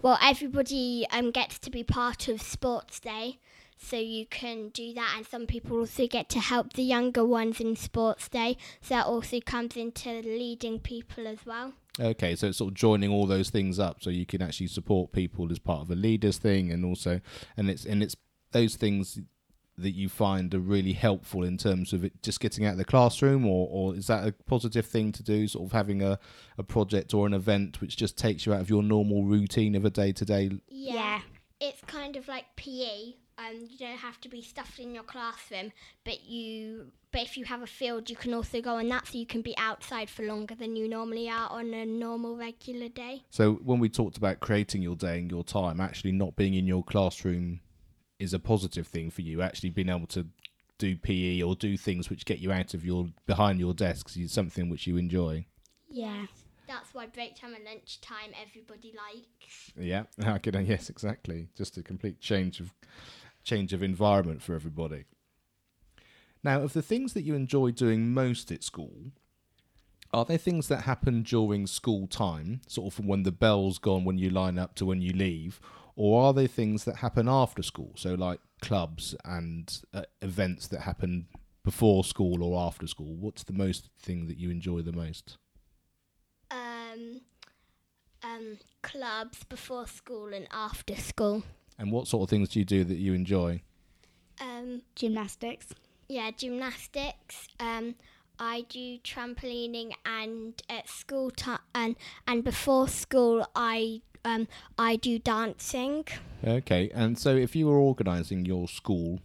well, 0.00 0.18
everybody 0.20 1.06
um 1.10 1.30
gets 1.30 1.58
to 1.60 1.70
be 1.70 1.84
part 1.84 2.28
of 2.28 2.42
sports 2.42 3.00
day, 3.00 3.38
so 3.78 3.96
you 3.96 4.26
can 4.26 4.68
do 4.68 4.92
that, 4.94 5.14
and 5.16 5.26
some 5.26 5.46
people 5.46 5.78
also 5.78 6.06
get 6.06 6.28
to 6.30 6.40
help 6.40 6.72
the 6.74 6.82
younger 6.82 7.24
ones 7.24 7.60
in 7.60 7.76
sports 7.76 8.28
day, 8.28 8.56
so 8.80 8.94
that 8.96 9.06
also 9.06 9.40
comes 9.40 9.76
into 9.76 10.10
leading 10.10 10.78
people 10.80 11.26
as 11.26 11.46
well. 11.46 11.72
Okay, 12.00 12.34
so 12.36 12.48
it's 12.48 12.58
sort 12.58 12.70
of 12.70 12.74
joining 12.74 13.10
all 13.10 13.26
those 13.26 13.50
things 13.50 13.78
up, 13.78 14.02
so 14.02 14.08
you 14.08 14.24
can 14.24 14.40
actually 14.40 14.68
support 14.68 15.12
people 15.12 15.50
as 15.52 15.58
part 15.58 15.82
of 15.82 15.90
a 15.90 15.94
leaders 15.94 16.38
thing, 16.38 16.72
and 16.72 16.84
also, 16.84 17.20
and 17.56 17.68
it's 17.68 17.84
and 17.84 18.02
it's 18.02 18.16
those 18.52 18.76
things 18.76 19.20
that 19.78 19.92
you 19.92 20.08
find 20.08 20.54
are 20.54 20.60
really 20.60 20.92
helpful 20.92 21.42
in 21.42 21.56
terms 21.56 21.92
of 21.94 22.04
it 22.04 22.22
just 22.22 22.40
getting 22.40 22.64
out 22.64 22.72
of 22.72 22.78
the 22.78 22.84
classroom, 22.84 23.46
or 23.46 23.68
or 23.70 23.94
is 23.94 24.06
that 24.06 24.26
a 24.26 24.32
positive 24.46 24.86
thing 24.86 25.12
to 25.12 25.22
do? 25.22 25.46
Sort 25.46 25.66
of 25.66 25.72
having 25.72 26.02
a 26.02 26.18
a 26.56 26.62
project 26.62 27.12
or 27.12 27.26
an 27.26 27.34
event 27.34 27.80
which 27.82 27.96
just 27.96 28.16
takes 28.16 28.46
you 28.46 28.54
out 28.54 28.60
of 28.60 28.70
your 28.70 28.82
normal 28.82 29.24
routine 29.24 29.74
of 29.74 29.84
a 29.84 29.90
day 29.90 30.12
to 30.12 30.24
day. 30.24 30.50
Yeah, 30.68 31.20
it's 31.62 31.80
kind 31.82 32.16
of 32.16 32.26
like 32.26 32.44
PE. 32.56 33.14
Um, 33.38 33.66
you 33.70 33.78
don't 33.78 33.96
have 33.96 34.20
to 34.22 34.28
be 34.28 34.42
stuffed 34.42 34.78
in 34.78 34.94
your 34.94 35.04
classroom, 35.04 35.72
but 36.04 36.24
you 36.24 36.90
but 37.12 37.22
if 37.22 37.36
you 37.36 37.44
have 37.44 37.62
a 37.62 37.66
field, 37.66 38.10
you 38.10 38.16
can 38.16 38.34
also 38.34 38.60
go 38.60 38.76
on 38.76 38.88
that, 38.88 39.06
so 39.06 39.18
you 39.18 39.26
can 39.26 39.42
be 39.42 39.56
outside 39.56 40.10
for 40.10 40.24
longer 40.24 40.54
than 40.54 40.76
you 40.76 40.88
normally 40.88 41.28
are 41.28 41.48
on 41.50 41.72
a 41.72 41.86
normal 41.86 42.36
regular 42.36 42.88
day. 42.88 43.22
So 43.30 43.54
when 43.54 43.78
we 43.78 43.88
talked 43.88 44.16
about 44.16 44.40
creating 44.40 44.82
your 44.82 44.96
day 44.96 45.20
and 45.20 45.30
your 45.30 45.44
time, 45.44 45.80
actually 45.80 46.12
not 46.12 46.36
being 46.36 46.54
in 46.54 46.66
your 46.66 46.82
classroom 46.82 47.60
is 48.18 48.34
a 48.34 48.38
positive 48.38 48.86
thing 48.86 49.10
for 49.10 49.22
you. 49.22 49.40
Actually 49.40 49.70
being 49.70 49.88
able 49.88 50.06
to 50.08 50.26
do 50.78 50.96
PE 50.96 51.42
or 51.42 51.54
do 51.54 51.76
things 51.76 52.10
which 52.10 52.24
get 52.24 52.40
you 52.40 52.50
out 52.50 52.74
of 52.74 52.84
your 52.84 53.08
behind 53.26 53.60
your 53.60 53.72
desks. 53.72 54.16
is 54.16 54.32
something 54.32 54.68
which 54.68 54.86
you 54.86 54.96
enjoy. 54.96 55.46
Yeah. 55.88 56.26
That's 56.72 56.94
why 56.94 57.04
break 57.04 57.36
time 57.36 57.52
and 57.52 57.64
lunch 57.64 58.00
time 58.00 58.30
everybody 58.40 58.94
likes. 58.96 59.72
Yeah, 59.78 60.04
I 60.26 60.38
can. 60.38 60.64
Yes, 60.64 60.88
exactly. 60.88 61.48
Just 61.54 61.76
a 61.76 61.82
complete 61.82 62.18
change 62.18 62.60
of 62.60 62.72
change 63.44 63.74
of 63.74 63.82
environment 63.82 64.40
for 64.40 64.54
everybody. 64.54 65.04
Now, 66.42 66.62
of 66.62 66.72
the 66.72 66.80
things 66.80 67.12
that 67.12 67.24
you 67.24 67.34
enjoy 67.34 67.72
doing 67.72 68.14
most 68.14 68.50
at 68.50 68.64
school, 68.64 69.12
are 70.14 70.24
there 70.24 70.38
things 70.38 70.68
that 70.68 70.82
happen 70.82 71.22
during 71.22 71.66
school 71.66 72.06
time, 72.06 72.62
sort 72.66 72.86
of 72.86 72.94
from 72.94 73.06
when 73.06 73.24
the 73.24 73.32
bell's 73.32 73.78
gone 73.78 74.06
when 74.06 74.16
you 74.16 74.30
line 74.30 74.58
up 74.58 74.74
to 74.76 74.86
when 74.86 75.02
you 75.02 75.12
leave, 75.12 75.60
or 75.94 76.22
are 76.22 76.32
there 76.32 76.46
things 76.46 76.84
that 76.84 76.96
happen 76.96 77.28
after 77.28 77.62
school? 77.62 77.92
So, 77.96 78.14
like 78.14 78.40
clubs 78.62 79.14
and 79.26 79.70
uh, 79.92 80.04
events 80.22 80.68
that 80.68 80.80
happen 80.80 81.26
before 81.64 82.02
school 82.02 82.42
or 82.42 82.66
after 82.66 82.86
school. 82.86 83.14
What's 83.14 83.42
the 83.42 83.52
most 83.52 83.90
thing 84.00 84.26
that 84.28 84.38
you 84.38 84.48
enjoy 84.48 84.80
the 84.80 84.92
most? 84.92 85.36
Um, 86.92 87.20
um, 88.24 88.58
clubs 88.82 89.44
before 89.44 89.86
school 89.86 90.32
and 90.32 90.46
after 90.52 90.94
school. 90.96 91.42
And 91.78 91.90
what 91.90 92.06
sort 92.06 92.24
of 92.24 92.30
things 92.30 92.50
do 92.50 92.58
you 92.60 92.64
do 92.64 92.84
that 92.84 92.98
you 92.98 93.14
enjoy? 93.14 93.62
Um, 94.40 94.82
Gymnastics. 94.94 95.66
yeah, 96.08 96.30
gymnastics. 96.30 97.48
Um, 97.58 97.94
I 98.38 98.64
do 98.68 98.98
trampolining 98.98 99.92
and 100.04 100.60
at 100.68 100.88
school 100.88 101.30
time 101.30 101.60
and 101.74 101.96
and 102.26 102.42
before 102.42 102.88
school 102.88 103.46
I 103.54 104.00
um 104.24 104.48
I 104.78 104.96
do 104.96 105.18
dancing. 105.18 106.04
Okay, 106.44 106.90
and 106.94 107.18
so 107.18 107.36
if 107.36 107.54
you 107.54 107.66
were 107.66 107.76
organising 107.78 108.44
your 108.44 108.68
school 108.68 109.20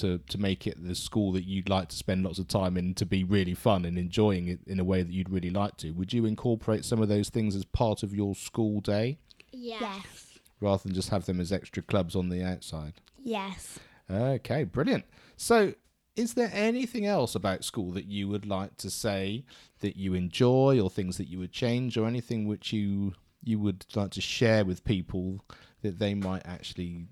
to 0.00 0.18
to 0.28 0.38
make 0.38 0.66
it 0.66 0.76
the 0.86 0.94
school 0.94 1.32
that 1.32 1.44
you'd 1.44 1.68
like 1.68 1.88
to 1.88 1.96
spend 1.96 2.24
lots 2.24 2.38
of 2.38 2.46
time 2.48 2.76
in 2.76 2.94
to 2.94 3.06
be 3.06 3.24
really 3.24 3.54
fun 3.54 3.84
and 3.84 3.96
enjoying 3.98 4.48
it 4.48 4.60
in 4.66 4.78
a 4.80 4.84
way 4.84 5.02
that 5.02 5.12
you'd 5.12 5.30
really 5.30 5.50
like 5.50 5.76
to, 5.78 5.92
would 5.92 6.12
you 6.12 6.26
incorporate 6.26 6.84
some 6.84 7.00
of 7.00 7.08
those 7.08 7.30
things 7.30 7.54
as 7.56 7.64
part 7.64 8.02
of 8.02 8.14
your 8.14 8.34
school 8.34 8.80
day 8.80 9.18
Yeah. 9.52 9.78
Yes. 9.80 10.38
rather 10.60 10.82
than 10.82 10.94
just 10.94 11.08
have 11.10 11.24
them 11.26 11.40
as 11.40 11.52
extra 11.52 11.82
clubs 11.82 12.14
on 12.16 12.28
the 12.28 12.42
outside? 12.44 12.94
Yes. 13.22 13.78
Okay, 14.10 14.64
brilliant. 14.64 15.04
So, 15.36 15.74
is 16.16 16.34
there 16.34 16.50
anything 16.52 17.06
else 17.06 17.34
about 17.34 17.64
school 17.64 17.92
that 17.92 18.06
you 18.06 18.28
would 18.28 18.44
like 18.44 18.76
to 18.78 18.90
say 18.90 19.44
that 19.78 19.96
you 19.96 20.14
enjoy, 20.14 20.80
or 20.80 20.90
things 20.90 21.16
that 21.18 21.28
you 21.28 21.38
would 21.38 21.52
change, 21.52 21.96
or 21.96 22.06
anything 22.06 22.46
which 22.48 22.72
you 22.72 23.14
you 23.42 23.58
would 23.58 23.86
like 23.94 24.10
to 24.10 24.20
share 24.20 24.64
with 24.66 24.84
people 24.84 25.40
that 25.82 25.98
they 25.98 26.12
might 26.14 26.44
actually 26.44 27.06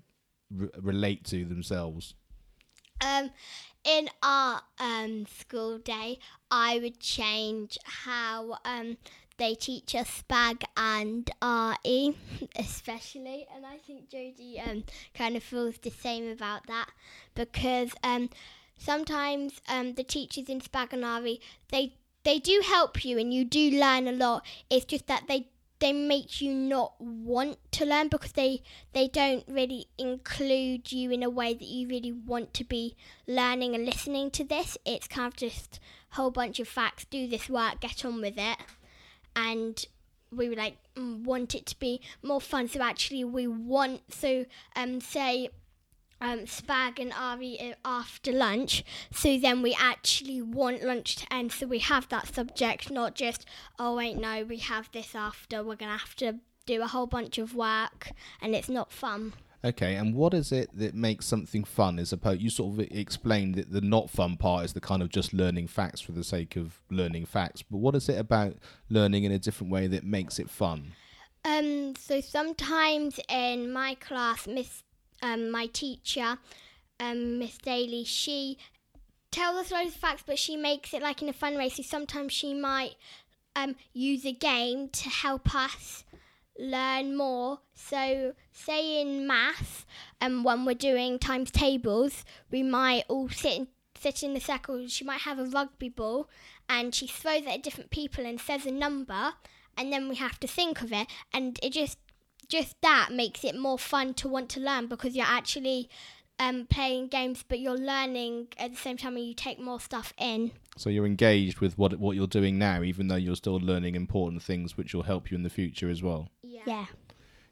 re- 0.51 0.69
relate 0.79 1.23
to 1.25 1.45
themselves? 1.45 2.13
Um, 3.01 3.31
in 3.83 4.09
our 4.21 4.61
um 4.79 5.25
school 5.25 5.77
day, 5.77 6.19
I 6.51 6.79
would 6.79 6.99
change 6.99 7.77
how 7.83 8.57
um 8.65 8.97
they 9.37 9.55
teach 9.55 9.95
us 9.95 10.09
SPaG 10.23 10.63
and 10.75 11.29
RE, 11.41 12.15
especially, 12.55 13.47
and 13.55 13.65
I 13.65 13.77
think 13.77 14.09
Jodi 14.09 14.59
um 14.59 14.83
kind 15.13 15.35
of 15.37 15.43
feels 15.43 15.77
the 15.77 15.91
same 15.91 16.29
about 16.29 16.67
that 16.67 16.89
because 17.35 17.91
um 18.03 18.29
sometimes 18.77 19.61
um 19.67 19.93
the 19.93 20.03
teachers 20.03 20.49
in 20.49 20.61
SPaG 20.61 20.93
and 20.93 21.03
RE 21.23 21.39
they 21.69 21.93
they 22.23 22.37
do 22.39 22.61
help 22.65 23.05
you 23.05 23.17
and 23.17 23.33
you 23.33 23.45
do 23.45 23.71
learn 23.71 24.07
a 24.07 24.11
lot. 24.11 24.45
It's 24.69 24.85
just 24.85 25.07
that 25.07 25.25
they 25.27 25.47
they 25.79 25.93
make 25.93 26.41
you 26.41 26.53
not 26.53 26.99
want 26.99 27.57
to 27.71 27.85
learn 27.85 28.09
because 28.09 28.33
they 28.33 28.61
they 28.93 29.07
don't 29.07 29.45
really 29.47 29.85
include 29.97 30.91
you 30.91 31.11
in 31.11 31.23
a 31.23 31.29
way 31.29 31.53
that 31.53 31.65
you 31.65 31.87
really 31.87 32.11
want 32.11 32.53
to 32.55 32.63
be 32.63 32.95
learning 33.27 33.75
and 33.75 33.85
listening 33.85 34.29
to 34.31 34.43
this. 34.43 34.77
It's 34.85 35.07
kind 35.07 35.27
of 35.27 35.37
just 35.37 35.79
a 36.11 36.15
whole 36.15 36.31
bunch 36.31 36.59
of 36.59 36.67
facts, 36.67 37.05
do 37.05 37.27
this 37.27 37.49
work, 37.49 37.79
get 37.79 38.03
on 38.03 38.21
with 38.21 38.37
it. 38.37 38.57
And 39.35 39.85
we 40.31 40.49
would 40.49 40.57
like 40.57 40.77
mm, 40.95 41.23
want 41.23 41.55
it 41.55 41.65
to 41.67 41.79
be 41.79 42.01
more 42.21 42.41
fun. 42.41 42.67
So 42.67 42.81
actually 42.81 43.23
we 43.23 43.47
want 43.47 44.01
so 44.13 44.45
um 44.75 44.99
say 44.99 45.49
um, 46.21 46.39
SPaG 46.39 46.99
and 46.99 47.39
RE 47.39 47.73
after 47.85 48.31
lunch. 48.31 48.83
So 49.11 49.37
then 49.37 49.61
we 49.61 49.75
actually 49.79 50.41
want 50.41 50.83
lunch 50.83 51.17
to 51.17 51.33
end. 51.33 51.51
So 51.51 51.67
we 51.67 51.79
have 51.79 52.09
that 52.09 52.33
subject, 52.33 52.91
not 52.91 53.15
just, 53.15 53.45
oh, 53.77 53.95
wait, 53.95 54.17
no, 54.17 54.43
we 54.43 54.57
have 54.57 54.89
this 54.91 55.15
after. 55.15 55.57
We're 55.57 55.75
going 55.75 55.91
to 55.91 55.97
have 55.97 56.15
to 56.17 56.35
do 56.65 56.81
a 56.81 56.87
whole 56.87 57.07
bunch 57.07 57.37
of 57.37 57.55
work 57.55 58.11
and 58.41 58.53
it's 58.55 58.69
not 58.69 58.91
fun. 58.91 59.33
Okay, 59.61 59.95
and 59.95 60.15
what 60.15 60.33
is 60.33 60.53
it 60.53 60.69
that 60.77 60.95
makes 60.95 61.25
something 61.25 61.65
fun? 61.65 61.99
As 61.99 62.13
opposed, 62.13 62.41
you 62.41 62.49
sort 62.49 62.79
of 62.79 62.87
explained 62.91 63.55
that 63.55 63.71
the 63.71 63.81
not 63.81 64.09
fun 64.09 64.37
part 64.37 64.63
is 64.63 64.71
the 64.71 64.79
kind 64.79 65.01
of 65.01 65.09
just 65.09 65.33
learning 65.33 65.67
facts 65.67 65.99
for 65.99 66.13
the 66.13 66.23
sake 66.23 66.55
of 66.55 66.79
learning 66.89 67.25
facts. 67.25 67.61
But 67.61 67.79
what 67.79 67.93
is 67.93 68.07
it 68.07 68.17
about 68.17 68.55
learning 68.89 69.25
in 69.25 69.33
a 69.33 69.39
different 69.39 69.73
way 69.73 69.87
that 69.87 70.05
makes 70.05 70.39
it 70.39 70.49
fun? 70.49 70.93
Um, 71.43 71.93
so 71.97 72.21
sometimes 72.21 73.19
in 73.29 73.73
my 73.73 73.95
class, 73.95 74.47
Miss, 74.47 74.83
um, 75.21 75.51
my 75.51 75.67
teacher, 75.67 76.37
um, 76.99 77.39
Miss 77.39 77.57
Daly, 77.57 78.03
she 78.03 78.57
tells 79.31 79.57
us 79.57 79.71
loads 79.71 79.89
of 79.89 79.95
facts, 79.95 80.23
but 80.25 80.39
she 80.39 80.55
makes 80.57 80.93
it 80.93 81.01
like 81.01 81.21
in 81.21 81.29
a 81.29 81.33
fun 81.33 81.55
way. 81.55 81.69
So 81.69 81.83
sometimes 81.83 82.33
she 82.33 82.53
might 82.53 82.95
um, 83.55 83.75
use 83.93 84.25
a 84.25 84.31
game 84.31 84.89
to 84.89 85.09
help 85.09 85.53
us 85.53 86.03
learn 86.59 87.15
more. 87.15 87.59
So, 87.73 88.33
say 88.51 89.01
in 89.01 89.25
math, 89.25 89.85
um, 90.21 90.43
when 90.43 90.65
we're 90.65 90.75
doing 90.75 91.17
times 91.17 91.51
tables, 91.51 92.25
we 92.51 92.61
might 92.63 93.05
all 93.07 93.29
sit 93.29 93.53
in, 93.57 93.67
sit 93.97 94.23
in 94.23 94.35
a 94.35 94.41
circle. 94.41 94.87
She 94.87 95.05
might 95.05 95.21
have 95.21 95.39
a 95.39 95.45
rugby 95.45 95.89
ball, 95.89 96.29
and 96.67 96.93
she 96.93 97.07
throws 97.07 97.43
it 97.43 97.47
at 97.47 97.63
different 97.63 97.89
people 97.89 98.25
and 98.25 98.39
says 98.39 98.65
a 98.65 98.71
number, 98.71 99.33
and 99.77 99.91
then 99.91 100.09
we 100.09 100.15
have 100.15 100.39
to 100.41 100.47
think 100.47 100.81
of 100.81 100.91
it. 100.91 101.07
And 101.33 101.57
it 101.63 101.73
just 101.73 101.97
just 102.49 102.81
that 102.81 103.09
makes 103.11 103.43
it 103.43 103.57
more 103.57 103.79
fun 103.79 104.13
to 104.15 104.27
want 104.27 104.49
to 104.49 104.59
learn 104.59 104.87
because 104.87 105.15
you're 105.15 105.25
actually 105.25 105.89
um, 106.39 106.67
playing 106.69 107.07
games, 107.07 107.43
but 107.47 107.59
you're 107.59 107.77
learning 107.77 108.47
at 108.57 108.71
the 108.71 108.77
same 108.77 108.97
time, 108.97 109.15
and 109.15 109.25
you 109.25 109.33
take 109.33 109.59
more 109.59 109.79
stuff 109.79 110.13
in. 110.17 110.51
So 110.77 110.89
you're 110.89 111.05
engaged 111.05 111.59
with 111.59 111.77
what 111.77 111.99
what 111.99 112.15
you're 112.15 112.27
doing 112.27 112.57
now, 112.57 112.81
even 112.81 113.07
though 113.07 113.15
you're 113.15 113.35
still 113.35 113.57
learning 113.57 113.95
important 113.95 114.41
things 114.41 114.77
which 114.77 114.93
will 114.93 115.03
help 115.03 115.29
you 115.29 115.35
in 115.35 115.43
the 115.43 115.49
future 115.49 115.89
as 115.89 116.01
well. 116.01 116.29
Yeah. 116.41 116.85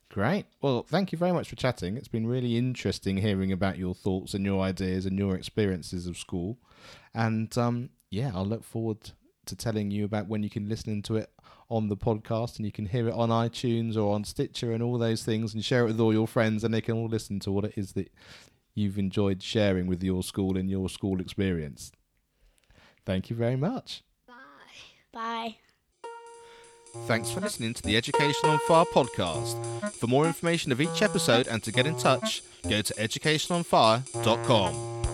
Great. 0.10 0.46
Well, 0.62 0.84
thank 0.88 1.12
you 1.12 1.18
very 1.18 1.34
much 1.34 1.50
for 1.50 1.58
chatting. 1.58 1.98
It's 1.98 2.08
been 2.08 2.26
really 2.26 2.58
interesting 2.58 3.18
hearing 3.18 3.52
about 3.52 3.78
your 3.78 3.94
thoughts 3.94 4.34
and 4.34 4.46
your 4.46 4.62
ideas 4.62 5.06
and 5.06 5.20
your 5.20 5.36
experiences 5.36 6.08
of 6.08 6.18
school. 6.18 6.58
And 7.14 7.56
um, 7.58 7.90
yeah, 8.10 8.32
I'll 8.34 8.46
look 8.46 8.64
forward 8.64 9.12
to 9.46 9.56
telling 9.56 9.92
you 9.92 10.06
about 10.06 10.28
when 10.28 10.44
you 10.44 10.50
can 10.50 10.70
listen 10.70 11.02
to 11.04 11.18
it 11.18 11.30
on 11.70 11.90
the 11.90 11.98
podcast 11.98 12.58
and 12.58 12.66
you 12.66 12.72
can 12.72 12.86
hear 12.86 13.08
it 13.08 13.14
on 13.14 13.30
iTunes 13.30 13.98
or 13.98 14.14
on 14.14 14.24
Stitcher 14.24 14.72
and 14.72 14.82
all 14.82 14.98
those 14.98 15.24
things 15.24 15.54
and 15.54 15.64
share 15.64 15.84
it 15.84 15.88
with 15.88 16.00
all 16.00 16.14
your 16.14 16.28
friends 16.28 16.64
and 16.64 16.74
they 16.74 16.82
can 16.82 16.96
all 16.96 17.08
listen 17.08 17.40
to 17.42 17.52
what 17.52 17.66
it 17.66 17.74
is 17.76 17.94
that 17.94 18.12
you've 18.74 18.98
enjoyed 18.98 19.44
sharing 19.44 19.88
with 19.88 20.04
your 20.04 20.24
school 20.24 20.58
and 20.58 20.70
your 20.70 20.88
school 20.88 21.20
experience. 21.20 21.92
Thank 23.06 23.30
you 23.30 23.36
very 23.36 23.56
much. 23.56 24.04
Bye. 24.28 24.34
Bye. 25.14 25.56
Thanks 27.06 27.32
for 27.32 27.42
listening 27.42 27.74
to 27.76 27.84
the 27.84 27.98
Education 27.98 28.50
on 28.50 28.60
Fire 28.68 28.86
podcast. 28.86 29.92
For 29.94 30.08
more 30.08 30.26
information 30.26 30.72
of 30.72 30.82
each 30.82 31.02
episode 31.02 31.48
and 31.48 31.62
to 31.64 31.72
get 31.72 31.86
in 31.86 31.98
touch, 31.98 32.44
go 32.64 32.82
to 32.82 32.94
educationonfire.com. 32.96 35.07